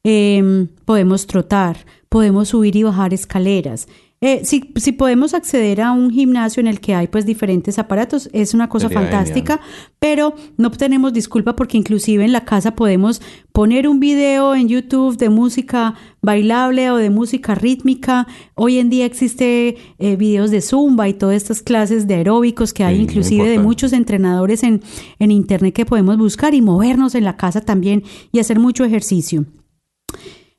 Eh, 0.04 0.68
podemos 0.84 1.26
trotar, 1.26 1.84
podemos 2.10 2.48
subir 2.48 2.76
y 2.76 2.82
bajar 2.82 3.14
escaleras. 3.14 3.86
Eh, 4.22 4.42
si, 4.44 4.70
si 4.76 4.92
podemos 4.92 5.32
acceder 5.32 5.80
a 5.80 5.92
un 5.92 6.10
gimnasio 6.10 6.60
en 6.60 6.66
el 6.66 6.78
que 6.80 6.94
hay 6.94 7.06
pues 7.06 7.24
diferentes 7.24 7.78
aparatos, 7.78 8.28
es 8.34 8.52
una 8.52 8.68
cosa 8.68 8.88
Sería 8.88 9.00
fantástica, 9.00 9.60
pero 9.98 10.34
no 10.58 10.70
tenemos 10.72 11.14
disculpa 11.14 11.56
porque 11.56 11.78
inclusive 11.78 12.22
en 12.22 12.32
la 12.32 12.44
casa 12.44 12.76
podemos 12.76 13.22
poner 13.52 13.88
un 13.88 13.98
video 13.98 14.54
en 14.54 14.68
YouTube 14.68 15.16
de 15.16 15.30
música 15.30 15.94
bailable 16.20 16.90
o 16.90 16.96
de 16.96 17.08
música 17.08 17.54
rítmica. 17.54 18.26
Hoy 18.56 18.78
en 18.78 18.90
día 18.90 19.06
existe 19.06 19.78
eh, 19.98 20.16
videos 20.16 20.50
de 20.50 20.60
zumba 20.60 21.08
y 21.08 21.14
todas 21.14 21.36
estas 21.36 21.62
clases 21.62 22.06
de 22.06 22.16
aeróbicos 22.16 22.74
que 22.74 22.84
hay 22.84 22.96
Sí, 22.96 23.02
inclusive 23.02 23.48
de 23.48 23.58
muchos 23.58 23.94
entrenadores 23.94 24.64
en, 24.64 24.82
en 25.18 25.30
internet 25.30 25.72
que 25.72 25.86
podemos 25.86 26.18
buscar 26.18 26.52
y 26.52 26.60
movernos 26.60 27.14
en 27.14 27.24
la 27.24 27.38
casa 27.38 27.62
también 27.62 28.02
y 28.32 28.40
hacer 28.40 28.58
mucho 28.58 28.84
ejercicio. 28.84 29.46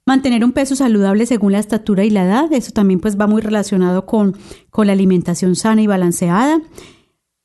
Mantener 0.05 0.43
un 0.43 0.51
peso 0.51 0.75
saludable 0.75 1.25
según 1.25 1.51
la 1.51 1.59
estatura 1.59 2.03
y 2.03 2.09
la 2.09 2.25
edad, 2.25 2.51
eso 2.53 2.71
también 2.71 2.99
pues 2.99 3.19
va 3.19 3.27
muy 3.27 3.41
relacionado 3.41 4.05
con, 4.05 4.35
con 4.69 4.87
la 4.87 4.93
alimentación 4.93 5.55
sana 5.55 5.81
y 5.81 5.87
balanceada. 5.87 6.61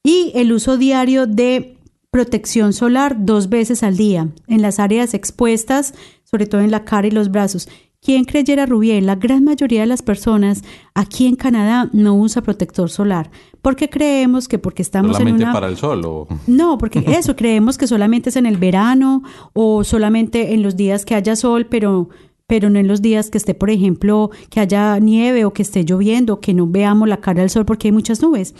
Y 0.02 0.32
el 0.34 0.52
uso 0.52 0.78
diario 0.78 1.26
de 1.26 1.76
protección 2.10 2.72
solar 2.72 3.16
dos 3.18 3.48
veces 3.48 3.82
al 3.82 3.96
día 3.96 4.28
en 4.48 4.62
las 4.62 4.78
áreas 4.78 5.12
expuestas, 5.12 5.94
sobre 6.24 6.46
todo 6.46 6.62
en 6.62 6.70
la 6.70 6.84
cara 6.84 7.08
y 7.08 7.10
los 7.10 7.30
brazos. 7.30 7.68
¿Quién 8.00 8.24
creyera, 8.24 8.66
Rubiel? 8.66 9.06
La 9.06 9.16
gran 9.16 9.42
mayoría 9.42 9.80
de 9.80 9.86
las 9.86 10.02
personas 10.02 10.62
aquí 10.94 11.26
en 11.26 11.34
Canadá 11.34 11.90
no 11.92 12.14
usa 12.14 12.40
protector 12.40 12.88
solar 12.88 13.30
porque 13.66 13.90
creemos 13.90 14.46
que 14.46 14.60
porque 14.60 14.80
estamos 14.80 15.10
en 15.10 15.14
Solamente 15.14 15.42
una... 15.42 15.52
para 15.52 15.66
el 15.66 15.76
sol 15.76 16.04
o... 16.04 16.28
No, 16.46 16.78
porque 16.78 17.00
eso 17.18 17.34
creemos 17.34 17.76
que 17.76 17.88
solamente 17.88 18.28
es 18.30 18.36
en 18.36 18.46
el 18.46 18.58
verano 18.58 19.24
o 19.54 19.82
solamente 19.82 20.54
en 20.54 20.62
los 20.62 20.76
días 20.76 21.04
que 21.04 21.16
haya 21.16 21.34
sol, 21.34 21.66
pero, 21.66 22.08
pero 22.46 22.70
no 22.70 22.78
en 22.78 22.88
los 22.88 23.02
días 23.02 23.30
que 23.30 23.38
esté, 23.38 23.54
por 23.54 23.70
ejemplo, 23.70 24.30
que 24.50 24.60
haya 24.60 24.98
nieve 24.98 25.44
o 25.44 25.52
que 25.52 25.62
esté 25.62 25.84
lloviendo, 25.84 26.40
que 26.40 26.54
no 26.54 26.66
veamos 26.66 27.08
la 27.08 27.20
cara 27.20 27.40
del 27.40 27.50
sol 27.50 27.64
porque 27.64 27.88
hay 27.88 27.92
muchas 27.92 28.22
nubes. 28.22 28.54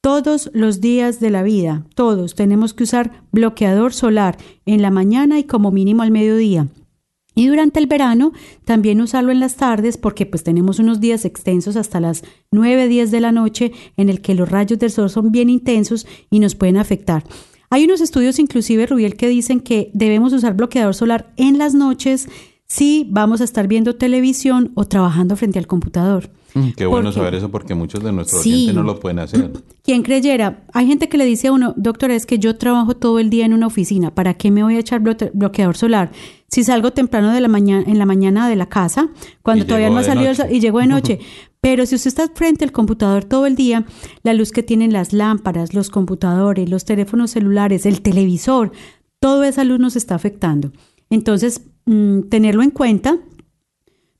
Todos 0.00 0.50
los 0.52 0.80
días 0.80 1.20
de 1.20 1.30
la 1.30 1.42
vida, 1.42 1.86
todos 1.94 2.34
tenemos 2.34 2.74
que 2.74 2.84
usar 2.84 3.22
bloqueador 3.32 3.94
solar 3.94 4.36
en 4.66 4.82
la 4.82 4.90
mañana 4.90 5.38
y 5.38 5.44
como 5.44 5.70
mínimo 5.70 6.02
al 6.02 6.10
mediodía. 6.10 6.68
Y 7.34 7.46
durante 7.46 7.80
el 7.80 7.86
verano 7.86 8.32
también 8.64 9.00
usarlo 9.00 9.32
en 9.32 9.40
las 9.40 9.56
tardes 9.56 9.96
porque 9.96 10.26
pues 10.26 10.44
tenemos 10.44 10.78
unos 10.78 11.00
días 11.00 11.24
extensos 11.24 11.76
hasta 11.76 12.00
las 12.00 12.22
9, 12.52 12.86
10 12.86 13.10
de 13.10 13.20
la 13.20 13.32
noche 13.32 13.72
en 13.96 14.08
el 14.08 14.20
que 14.20 14.34
los 14.34 14.48
rayos 14.48 14.78
del 14.78 14.90
sol 14.90 15.10
son 15.10 15.32
bien 15.32 15.50
intensos 15.50 16.06
y 16.30 16.38
nos 16.38 16.54
pueden 16.54 16.76
afectar. 16.76 17.24
Hay 17.70 17.84
unos 17.84 18.00
estudios 18.00 18.38
inclusive, 18.38 18.86
Rubiel, 18.86 19.16
que 19.16 19.28
dicen 19.28 19.60
que 19.60 19.90
debemos 19.94 20.32
usar 20.32 20.54
bloqueador 20.54 20.94
solar 20.94 21.32
en 21.36 21.58
las 21.58 21.74
noches 21.74 22.28
si 22.66 23.06
vamos 23.10 23.40
a 23.40 23.44
estar 23.44 23.68
viendo 23.68 23.94
televisión 23.96 24.72
o 24.74 24.84
trabajando 24.86 25.36
frente 25.36 25.58
al 25.58 25.66
computador. 25.66 26.30
Mm, 26.54 26.70
Qué 26.76 26.86
bueno 26.86 27.08
Porque- 27.08 27.18
saber 27.18 27.34
eso 27.34 27.50
porque 27.50 27.74
muchos 27.74 28.02
de 28.02 28.12
nuestros 28.12 28.42
Sí. 28.42 28.52
oyentes 28.52 28.74
no 28.76 28.82
lo 28.84 29.00
pueden 29.00 29.18
hacer. 29.18 29.52
Quien 29.82 30.02
creyera, 30.02 30.64
hay 30.72 30.86
gente 30.86 31.08
que 31.08 31.18
le 31.18 31.24
dice 31.24 31.48
a 31.48 31.52
uno, 31.52 31.74
doctor, 31.76 32.10
es 32.10 32.26
que 32.26 32.38
yo 32.38 32.56
trabajo 32.56 32.94
todo 32.96 33.18
el 33.18 33.28
día 33.28 33.44
en 33.44 33.52
una 33.54 33.66
oficina, 33.66 34.14
¿para 34.14 34.34
qué 34.34 34.50
me 34.50 34.62
voy 34.62 34.76
a 34.76 34.78
echar 34.78 35.00
bloqueador 35.00 35.76
solar? 35.76 36.10
Si 36.48 36.62
salgo 36.64 36.92
temprano 36.92 37.32
de 37.32 37.40
la 37.40 37.48
mañana, 37.48 37.84
en 37.86 37.98
la 37.98 38.06
mañana 38.06 38.48
de 38.48 38.56
la 38.56 38.66
casa, 38.66 39.08
cuando 39.42 39.64
Y 39.64 39.66
todavía 39.66 39.90
no 39.90 39.98
ha 39.98 40.04
salido 40.04 40.30
el 40.30 40.36
sol 40.36 40.46
y 40.50 40.60
llego 40.60 40.78
de 40.78 40.86
noche. 40.86 41.18
Pero 41.60 41.86
si 41.86 41.94
usted 41.96 42.08
está 42.08 42.28
frente 42.34 42.64
al 42.64 42.72
computador 42.72 43.24
todo 43.24 43.46
el 43.46 43.56
día, 43.56 43.84
la 44.22 44.34
luz 44.34 44.52
que 44.52 44.62
tienen 44.62 44.92
las 44.92 45.12
lámparas, 45.12 45.74
los 45.74 45.90
computadores, 45.90 46.68
los 46.68 46.84
teléfonos 46.84 47.30
celulares, 47.32 47.86
el 47.86 48.02
televisor, 48.02 48.70
toda 49.18 49.48
esa 49.48 49.64
luz 49.64 49.80
nos 49.80 49.96
está 49.96 50.14
afectando. 50.14 50.72
Entonces, 51.10 51.62
mm, 51.86 52.22
tenerlo 52.28 52.62
en 52.62 52.70
cuenta, 52.70 53.18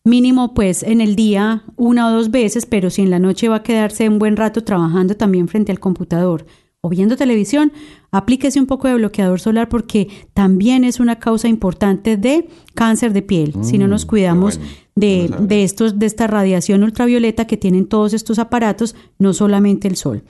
mínimo 0.04 0.54
pues 0.54 0.82
en 0.82 1.00
el 1.00 1.16
día 1.16 1.64
una 1.76 2.08
o 2.08 2.12
dos 2.12 2.30
veces, 2.30 2.66
pero 2.66 2.90
si 2.90 3.02
en 3.02 3.10
la 3.10 3.18
noche 3.18 3.48
va 3.48 3.56
a 3.56 3.62
quedarse 3.62 4.08
un 4.08 4.18
buen 4.18 4.36
rato 4.36 4.62
trabajando 4.62 5.16
también 5.16 5.48
frente 5.48 5.72
al 5.72 5.80
computador 5.80 6.46
o 6.82 6.90
viendo 6.90 7.16
televisión, 7.16 7.72
aplíquese 8.10 8.60
un 8.60 8.66
poco 8.66 8.88
de 8.88 8.96
bloqueador 8.96 9.40
solar 9.40 9.70
porque 9.70 10.08
también 10.34 10.84
es 10.84 11.00
una 11.00 11.18
causa 11.18 11.48
importante 11.48 12.18
de 12.18 12.46
cáncer 12.74 13.14
de 13.14 13.22
piel. 13.22 13.54
si 13.62 13.78
no 13.78 13.86
Mm, 13.86 13.90
nos 13.90 14.04
cuidamos 14.04 14.58
bueno. 14.58 14.72
de, 14.94 15.30
de 15.40 15.64
estos, 15.64 15.98
de 15.98 16.04
esta 16.04 16.26
radiación 16.26 16.82
ultravioleta 16.82 17.46
que 17.46 17.56
tienen 17.56 17.86
todos 17.86 18.12
estos 18.12 18.38
aparatos, 18.38 18.94
no 19.18 19.32
solamente 19.32 19.88
el 19.88 19.96
sol. 19.96 20.24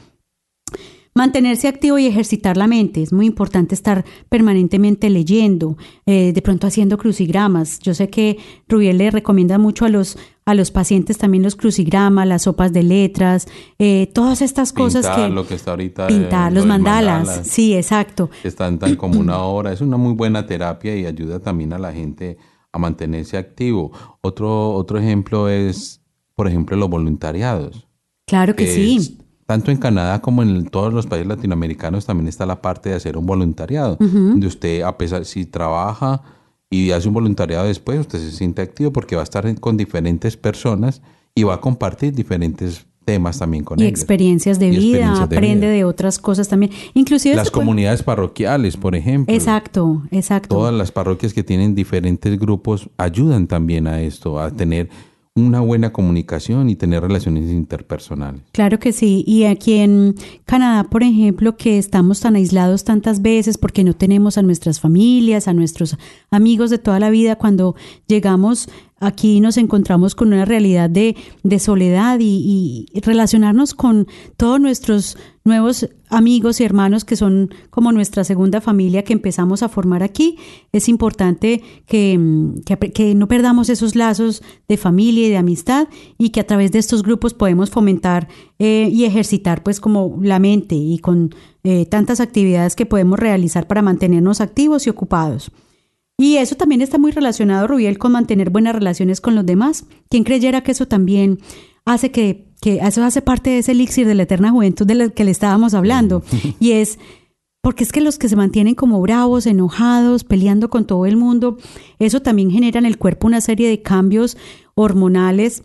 Mantenerse 1.16 1.68
activo 1.68 1.96
y 1.98 2.06
ejercitar 2.06 2.56
la 2.56 2.66
mente. 2.66 3.00
Es 3.00 3.12
muy 3.12 3.26
importante 3.26 3.74
estar 3.74 4.04
permanentemente 4.28 5.08
leyendo, 5.10 5.76
eh, 6.06 6.32
de 6.32 6.42
pronto 6.42 6.66
haciendo 6.66 6.98
crucigramas. 6.98 7.78
Yo 7.78 7.94
sé 7.94 8.10
que 8.10 8.36
Rubiel 8.68 8.98
le 8.98 9.12
recomienda 9.12 9.56
mucho 9.58 9.84
a 9.84 9.88
los, 9.88 10.18
a 10.44 10.54
los 10.54 10.72
pacientes 10.72 11.16
también 11.16 11.44
los 11.44 11.54
crucigramas, 11.54 12.26
las 12.26 12.42
sopas 12.42 12.72
de 12.72 12.82
letras, 12.82 13.46
eh, 13.78 14.10
todas 14.12 14.42
estas 14.42 14.72
cosas 14.72 15.06
Pintar, 15.06 15.28
que... 15.28 15.34
lo 15.36 15.46
que 15.46 15.54
está 15.54 15.70
ahorita. 15.70 16.06
pintar, 16.08 16.52
lo 16.52 16.56
los 16.60 16.66
mandalas. 16.66 17.26
mandala, 17.26 17.44
Sí, 17.44 17.74
exacto. 17.74 18.28
Están 18.42 18.80
tan 18.80 18.96
como 18.96 19.20
una 19.20 19.38
hora. 19.44 19.72
Es 19.72 19.80
una 19.80 19.96
muy 19.96 20.14
buena 20.14 20.46
terapia 20.46 20.96
y 20.96 21.06
ayuda 21.06 21.38
también 21.38 21.72
a 21.72 21.78
la 21.78 21.92
gente 21.92 22.38
a 22.72 22.78
mantenerse 22.78 23.36
activo. 23.36 23.92
Otro, 24.20 24.72
otro 24.72 24.98
ejemplo 24.98 25.48
es, 25.48 26.02
por 26.34 26.48
ejemplo, 26.48 26.76
los 26.76 26.90
voluntariados. 26.90 27.86
Claro 28.26 28.56
que 28.56 28.64
que 28.64 28.70
sí. 28.74 28.96
es- 28.96 29.12
tanto 29.46 29.70
en 29.70 29.76
Canadá 29.76 30.20
como 30.20 30.42
en 30.42 30.66
todos 30.66 30.92
los 30.92 31.06
países 31.06 31.28
latinoamericanos 31.28 32.06
también 32.06 32.28
está 32.28 32.46
la 32.46 32.62
parte 32.62 32.88
de 32.90 32.96
hacer 32.96 33.16
un 33.16 33.26
voluntariado, 33.26 33.96
donde 33.98 34.46
usted, 34.46 34.82
a 34.82 34.96
pesar 34.96 35.24
si 35.24 35.44
trabaja 35.44 36.22
y 36.70 36.90
hace 36.92 37.08
un 37.08 37.14
voluntariado 37.14 37.66
después, 37.66 38.00
usted 38.00 38.18
se 38.18 38.32
siente 38.32 38.62
activo 38.62 38.92
porque 38.92 39.14
va 39.16 39.22
a 39.22 39.24
estar 39.24 39.60
con 39.60 39.76
diferentes 39.76 40.36
personas 40.36 41.02
y 41.34 41.42
va 41.42 41.54
a 41.54 41.60
compartir 41.60 42.14
diferentes 42.14 42.86
temas 43.04 43.38
también 43.38 43.64
con 43.64 43.78
Y 43.78 43.82
ellos. 43.82 43.90
experiencias 43.90 44.58
de 44.58 44.68
Y 44.68 44.70
vida, 44.70 44.78
experiencias 44.98 45.28
de 45.28 45.36
aprende 45.36 45.66
vida. 45.66 45.76
de 45.76 45.84
otras 45.84 46.18
cosas 46.18 46.48
también. 46.48 46.72
Inclusive... 46.94 47.36
Las 47.36 47.50
puede- 47.50 47.62
comunidades 47.64 48.02
parroquiales, 48.02 48.78
por 48.78 48.96
ejemplo. 48.96 49.34
Exacto, 49.34 50.02
exacto. 50.10 50.56
Todas 50.56 50.72
las 50.72 50.90
parroquias 50.90 51.34
que 51.34 51.42
tienen 51.42 51.74
diferentes 51.74 52.38
grupos 52.38 52.88
ayudan 52.96 53.46
también 53.46 53.86
a 53.86 54.00
esto, 54.00 54.40
a 54.40 54.50
tener 54.50 54.88
una 55.36 55.58
buena 55.58 55.92
comunicación 55.92 56.70
y 56.70 56.76
tener 56.76 57.02
relaciones 57.02 57.50
interpersonales. 57.50 58.42
Claro 58.52 58.78
que 58.78 58.92
sí. 58.92 59.24
Y 59.26 59.44
aquí 59.44 59.74
en 59.74 60.14
Canadá, 60.44 60.84
por 60.84 61.02
ejemplo, 61.02 61.56
que 61.56 61.76
estamos 61.76 62.20
tan 62.20 62.36
aislados 62.36 62.84
tantas 62.84 63.20
veces 63.20 63.58
porque 63.58 63.82
no 63.82 63.94
tenemos 63.94 64.38
a 64.38 64.42
nuestras 64.42 64.78
familias, 64.78 65.48
a 65.48 65.52
nuestros 65.52 65.96
amigos 66.30 66.70
de 66.70 66.78
toda 66.78 67.00
la 67.00 67.10
vida, 67.10 67.34
cuando 67.34 67.74
llegamos 68.06 68.68
aquí 69.00 69.40
nos 69.40 69.56
encontramos 69.56 70.14
con 70.14 70.28
una 70.28 70.44
realidad 70.44 70.88
de, 70.88 71.16
soledad 71.58 72.18
y, 72.20 72.86
relacionarnos 73.02 73.74
con 73.74 74.06
todos 74.36 74.60
nuestros 74.60 75.16
nuevos 75.44 75.88
amigos 76.08 76.60
y 76.60 76.64
hermanos 76.64 77.04
que 77.04 77.16
son 77.16 77.50
como 77.70 77.92
nuestra 77.92 78.24
segunda 78.24 78.60
familia 78.60 79.04
que 79.04 79.12
empezamos 79.12 79.62
a 79.62 79.68
formar 79.68 80.02
aquí. 80.02 80.38
Es 80.72 80.88
importante 80.88 81.62
que, 81.86 82.16
mm, 82.18 82.60
que 82.94 83.14
no 83.14 83.28
perdamos 83.28 83.68
esos 83.68 83.94
lazos 83.94 84.42
de 84.68 84.76
familia 84.76 85.26
y 85.26 85.30
de 85.30 85.36
amistad 85.36 85.88
y 86.16 86.30
que 86.30 86.40
a 86.40 86.46
través 86.46 86.72
de 86.72 86.78
estos 86.78 87.02
grupos 87.02 87.34
podemos 87.34 87.70
fomentar 87.70 88.28
eh, 88.58 88.88
y 88.90 89.04
ejercitar 89.04 89.62
pues 89.62 89.80
como 89.80 90.18
la 90.22 90.38
mente 90.38 90.76
y 90.76 90.98
con 90.98 91.34
eh, 91.62 91.86
tantas 91.86 92.20
actividades 92.20 92.76
que 92.76 92.86
podemos 92.86 93.18
realizar 93.18 93.66
para 93.66 93.82
mantenernos 93.82 94.40
activos 94.40 94.86
y 94.86 94.90
ocupados. 94.90 95.50
Y 96.16 96.36
eso 96.36 96.54
también 96.54 96.80
está 96.80 96.98
muy 96.98 97.10
relacionado, 97.10 97.66
Rubiel, 97.66 97.98
con 97.98 98.12
mantener 98.12 98.50
buenas 98.50 98.74
relaciones 98.74 99.20
con 99.20 99.34
los 99.34 99.44
demás. 99.44 99.84
¿Quién 100.08 100.24
creyera 100.24 100.62
que 100.62 100.72
eso 100.72 100.86
también 100.86 101.40
hace 101.84 102.10
que, 102.12 102.52
que 102.60 102.76
eso 102.76 103.02
hace 103.02 103.20
parte 103.20 103.50
de 103.50 103.58
ese 103.58 103.72
elixir 103.72 104.06
de 104.06 104.14
la 104.14 104.22
eterna 104.22 104.50
juventud 104.50 104.86
del 104.86 105.12
que 105.12 105.24
le 105.24 105.32
estábamos 105.32 105.74
hablando? 105.74 106.22
Y 106.60 106.72
es 106.72 106.98
porque 107.62 107.82
es 107.82 107.92
que 107.92 108.02
los 108.02 108.18
que 108.18 108.28
se 108.28 108.36
mantienen 108.36 108.74
como 108.74 109.00
bravos, 109.00 109.46
enojados, 109.46 110.22
peleando 110.22 110.68
con 110.68 110.86
todo 110.86 111.06
el 111.06 111.16
mundo, 111.16 111.56
eso 111.98 112.20
también 112.20 112.50
genera 112.50 112.78
en 112.78 112.84
el 112.84 112.98
cuerpo 112.98 113.26
una 113.26 113.40
serie 113.40 113.70
de 113.70 113.80
cambios 113.80 114.36
hormonales 114.74 115.62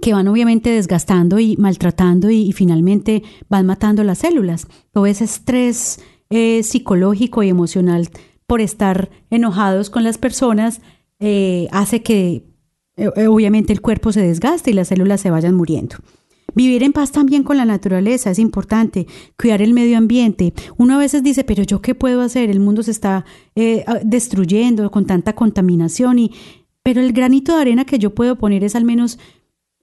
que 0.00 0.14
van 0.14 0.26
obviamente 0.26 0.70
desgastando 0.70 1.38
y 1.38 1.56
maltratando 1.58 2.30
y, 2.30 2.48
y 2.48 2.52
finalmente 2.52 3.22
van 3.50 3.66
matando 3.66 4.02
las 4.04 4.18
células. 4.18 4.66
Todo 4.90 5.04
ese 5.04 5.24
estrés 5.24 6.00
eh, 6.30 6.62
psicológico 6.62 7.42
y 7.42 7.50
emocional 7.50 8.08
por 8.52 8.60
estar 8.60 9.08
enojados 9.30 9.88
con 9.88 10.04
las 10.04 10.18
personas 10.18 10.82
eh, 11.20 11.68
hace 11.72 12.02
que 12.02 12.44
eh, 12.98 13.08
eh, 13.16 13.26
obviamente 13.26 13.72
el 13.72 13.80
cuerpo 13.80 14.12
se 14.12 14.20
desgaste 14.20 14.70
y 14.70 14.74
las 14.74 14.88
células 14.88 15.22
se 15.22 15.30
vayan 15.30 15.54
muriendo. 15.54 15.96
Vivir 16.54 16.82
en 16.82 16.92
paz 16.92 17.12
también 17.12 17.44
con 17.44 17.56
la 17.56 17.64
naturaleza 17.64 18.30
es 18.30 18.38
importante, 18.38 19.06
cuidar 19.38 19.62
el 19.62 19.72
medio 19.72 19.96
ambiente. 19.96 20.52
Uno 20.76 20.96
a 20.96 20.98
veces 20.98 21.22
dice, 21.22 21.44
pero 21.44 21.62
yo 21.62 21.80
qué 21.80 21.94
puedo 21.94 22.20
hacer? 22.20 22.50
El 22.50 22.60
mundo 22.60 22.82
se 22.82 22.90
está 22.90 23.24
eh, 23.54 23.84
ah, 23.86 24.00
destruyendo 24.04 24.90
con 24.90 25.06
tanta 25.06 25.32
contaminación 25.34 26.18
y 26.18 26.32
pero 26.82 27.00
el 27.00 27.14
granito 27.14 27.54
de 27.54 27.62
arena 27.62 27.86
que 27.86 27.98
yo 27.98 28.14
puedo 28.14 28.36
poner 28.36 28.64
es 28.64 28.76
al 28.76 28.84
menos 28.84 29.18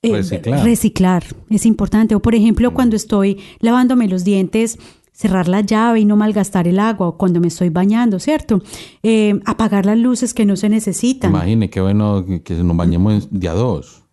eh, 0.01 0.13
Reciclar. 0.13 0.63
reciclar, 0.63 1.23
es 1.49 1.65
importante. 1.65 2.15
O 2.15 2.21
por 2.21 2.33
ejemplo, 2.33 2.73
cuando 2.73 2.95
estoy 2.95 3.39
lavándome 3.59 4.07
los 4.07 4.23
dientes, 4.23 4.77
cerrar 5.19 5.49
la 5.49 5.59
llave 5.59 5.99
y 5.99 6.05
no 6.05 6.15
malgastar 6.15 6.65
el 6.65 6.79
agua, 6.79 7.17
cuando 7.17 7.41
me 7.41 7.49
estoy 7.49 7.67
bañando, 7.67 8.19
¿cierto? 8.19 8.61
Eh, 9.03 9.37
apagar 9.45 9.85
las 9.85 9.97
luces 9.97 10.33
que 10.33 10.45
no 10.45 10.55
se 10.55 10.69
necesitan. 10.69 11.31
Imagine 11.31 11.69
qué 11.69 11.81
bueno 11.81 12.23
que, 12.25 12.41
que 12.41 12.53
nos 12.53 12.77
bañemos 12.77 13.27
día 13.29 13.51
dos. 13.51 14.05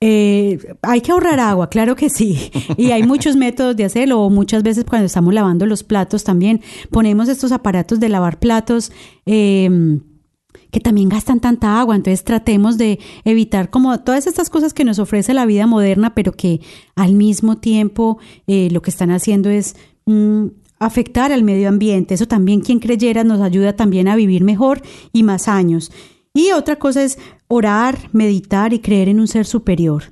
Eh, 0.00 0.58
hay 0.82 1.02
que 1.02 1.12
ahorrar 1.12 1.38
agua, 1.38 1.70
claro 1.70 1.94
que 1.94 2.10
sí. 2.10 2.50
Y 2.76 2.90
hay 2.90 3.04
muchos 3.04 3.36
métodos 3.36 3.76
de 3.76 3.84
hacerlo. 3.84 4.22
O 4.22 4.28
muchas 4.28 4.64
veces 4.64 4.84
cuando 4.84 5.06
estamos 5.06 5.32
lavando 5.32 5.66
los 5.66 5.84
platos 5.84 6.24
también 6.24 6.62
ponemos 6.90 7.28
estos 7.28 7.52
aparatos 7.52 8.00
de 8.00 8.08
lavar 8.08 8.40
platos. 8.40 8.90
eh, 9.26 10.00
que 10.74 10.80
también 10.80 11.08
gastan 11.08 11.38
tanta 11.38 11.78
agua, 11.78 11.94
entonces 11.94 12.24
tratemos 12.24 12.76
de 12.78 12.98
evitar 13.24 13.70
como 13.70 14.00
todas 14.00 14.26
estas 14.26 14.50
cosas 14.50 14.74
que 14.74 14.84
nos 14.84 14.98
ofrece 14.98 15.32
la 15.32 15.46
vida 15.46 15.68
moderna, 15.68 16.16
pero 16.16 16.32
que 16.32 16.60
al 16.96 17.14
mismo 17.14 17.58
tiempo 17.58 18.18
eh, 18.48 18.68
lo 18.72 18.82
que 18.82 18.90
están 18.90 19.12
haciendo 19.12 19.50
es 19.50 19.76
mm, 20.06 20.46
afectar 20.78 21.32
al 21.32 21.42
medio 21.42 21.68
ambiente. 21.68 22.14
Eso 22.14 22.26
también, 22.26 22.60
quien 22.60 22.78
creyera, 22.78 23.24
nos 23.24 23.40
ayuda 23.40 23.74
también 23.74 24.08
a 24.08 24.16
vivir 24.16 24.44
mejor 24.44 24.82
y 25.12 25.22
más 25.22 25.48
años. 25.48 25.90
Y 26.32 26.52
otra 26.52 26.76
cosa 26.76 27.02
es 27.02 27.18
orar, 27.48 28.10
meditar 28.12 28.72
y 28.72 28.80
creer 28.80 29.08
en 29.08 29.20
un 29.20 29.28
ser 29.28 29.46
superior. 29.46 30.04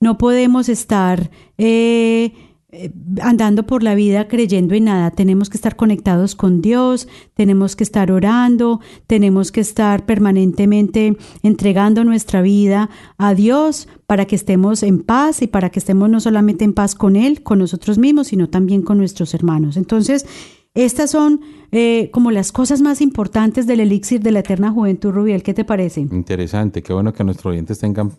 No 0.00 0.18
podemos 0.18 0.68
estar 0.68 1.30
eh, 1.58 2.32
eh, 2.72 2.92
andando 3.20 3.66
por 3.66 3.82
la 3.82 3.94
vida 3.94 4.28
creyendo 4.28 4.74
en 4.74 4.84
nada. 4.84 5.10
Tenemos 5.10 5.50
que 5.50 5.56
estar 5.56 5.76
conectados 5.76 6.34
con 6.34 6.62
Dios, 6.62 7.08
tenemos 7.34 7.74
que 7.74 7.84
estar 7.84 8.12
orando, 8.12 8.80
tenemos 9.06 9.50
que 9.50 9.60
estar 9.60 10.06
permanentemente 10.06 11.16
entregando 11.42 12.04
nuestra 12.04 12.42
vida 12.42 12.90
a 13.18 13.34
Dios 13.34 13.88
para 14.06 14.26
que 14.26 14.36
estemos 14.36 14.82
en 14.82 15.02
paz 15.02 15.42
y 15.42 15.46
para 15.46 15.70
que 15.70 15.80
estemos 15.80 16.08
no 16.08 16.20
solamente 16.20 16.64
en 16.64 16.72
paz 16.72 16.94
con 16.94 17.16
Él, 17.16 17.42
con 17.42 17.58
nosotros 17.58 17.98
mismos, 17.98 18.28
sino 18.28 18.48
también 18.48 18.82
con 18.82 18.98
nuestros 18.98 19.34
hermanos. 19.34 19.76
Entonces, 19.76 20.26
estas 20.74 21.10
son 21.10 21.40
eh, 21.72 22.10
como 22.12 22.30
las 22.30 22.52
cosas 22.52 22.80
más 22.80 23.00
importantes 23.00 23.66
del 23.66 23.80
elixir 23.80 24.20
de 24.20 24.30
la 24.30 24.40
eterna 24.40 24.70
juventud, 24.70 25.10
Rubiel. 25.10 25.42
¿Qué 25.42 25.54
te 25.54 25.64
parece? 25.64 26.02
Interesante, 26.02 26.82
qué 26.82 26.92
bueno 26.92 27.12
que 27.12 27.24
nuestros 27.24 27.52
oyentes 27.52 27.80
tengan 27.80 28.12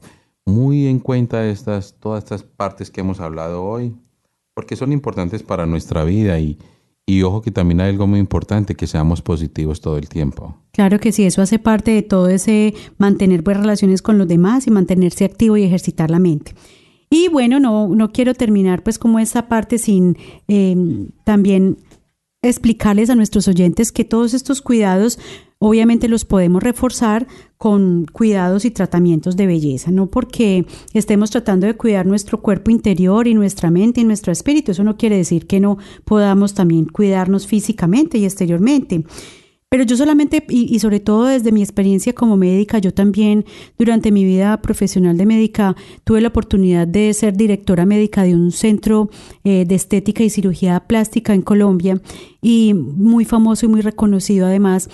muy 0.46 0.88
en 0.88 1.00
cuenta 1.00 1.48
estas, 1.48 1.96
todas 2.00 2.24
estas 2.24 2.44
partes 2.44 2.92
que 2.92 3.02
hemos 3.02 3.20
hablado 3.20 3.64
hoy, 3.64 3.96
porque 4.62 4.76
son 4.76 4.92
importantes 4.92 5.42
para 5.42 5.66
nuestra 5.66 6.04
vida 6.04 6.40
y, 6.40 6.60
y 7.08 7.24
ojo 7.24 7.42
que 7.42 7.50
también 7.50 7.82
hay 7.82 7.90
algo 7.90 8.06
muy 8.06 8.20
importante, 8.20 8.76
que 8.76 8.86
seamos 8.86 9.24
positivos 9.24 9.82
todo 9.82 9.98
el 9.98 10.08
tiempo. 10.08 10.56
Claro 10.72 11.00
que 11.00 11.12
sí, 11.12 11.24
eso 11.24 11.42
hace 11.42 11.58
parte 11.58 11.90
de 11.90 12.04
todo 12.04 12.28
ese 12.28 12.76
mantener 13.00 13.42
buenas 13.42 13.64
relaciones 13.64 14.04
con 14.04 14.20
los 14.20 14.28
demás 14.28 14.68
y 14.68 14.70
mantenerse 14.70 15.26
activo 15.26 15.58
y 15.58 15.64
ejercitar 15.64 16.12
la 16.12 16.20
mente. 16.20 16.54
Y 17.10 17.28
bueno, 17.28 17.60
no, 17.60 17.88
no 17.88 18.12
quiero 18.12 18.36
terminar 18.36 18.84
pues 18.84 19.00
como 19.00 19.18
esa 19.18 19.48
parte 19.48 19.80
sin 19.80 20.16
eh, 20.48 20.76
también 21.24 21.80
explicarles 22.44 23.10
a 23.10 23.16
nuestros 23.16 23.48
oyentes 23.48 23.92
que 23.92 24.06
todos 24.06 24.36
estos 24.36 24.62
cuidados 24.62 25.18
obviamente 25.64 26.08
los 26.08 26.26
podemos 26.26 26.64
reforzar 26.64 27.28
con 27.60 28.06
cuidados 28.12 28.66
y 28.66 28.72
tratamientos 28.72 29.38
de 29.38 29.46
belleza, 29.46 29.92
no 29.92 30.08
porque 30.08 30.66
estemos 30.94 31.30
tratando 31.30 31.68
de 31.68 31.76
cuidar 31.76 32.08
nuestro 32.08 32.42
cuerpo 32.42 32.72
interior 32.72 33.28
y 33.28 33.36
nuestra 33.36 33.70
mente 33.70 34.02
y 34.02 34.04
nuestro 34.04 34.32
espíritu, 34.32 34.72
eso 34.72 34.84
no 34.84 34.98
quiere 34.98 35.18
decir 35.18 35.46
que 35.46 35.60
no 35.60 35.78
podamos 36.04 36.56
también 36.56 36.86
cuidarnos 36.86 37.46
físicamente 37.46 38.18
y 38.18 38.26
exteriormente. 38.26 39.06
Pero 39.70 39.84
yo 39.86 39.96
solamente, 39.96 40.44
y, 40.50 40.78
sobre 40.80 41.00
todo 41.00 41.26
desde 41.28 41.54
mi 41.54 41.62
experiencia 41.62 42.12
como 42.12 42.36
médica, 42.36 42.80
yo 42.80 42.94
también 42.94 43.46
durante 43.78 44.12
mi 44.12 44.26
vida 44.26 44.62
profesional 44.62 45.16
de 45.16 45.26
médica 45.26 45.78
tuve 46.04 46.20
la 46.20 46.28
oportunidad 46.28 46.88
de 46.88 47.14
ser 47.14 47.38
directora 47.38 47.86
médica 47.86 48.24
de 48.24 48.34
un 48.34 48.52
centro 48.52 49.10
eh, 49.46 49.64
de 49.66 49.76
estética 49.76 50.24
y 50.24 50.30
cirugía 50.30 50.88
plástica 50.88 51.34
en 51.34 51.42
Colombia 51.42 52.02
y 52.42 52.74
muy 52.74 53.24
famoso 53.24 53.66
y 53.66 53.70
muy 53.70 53.80
reconocido 53.80 54.48
además 54.48 54.90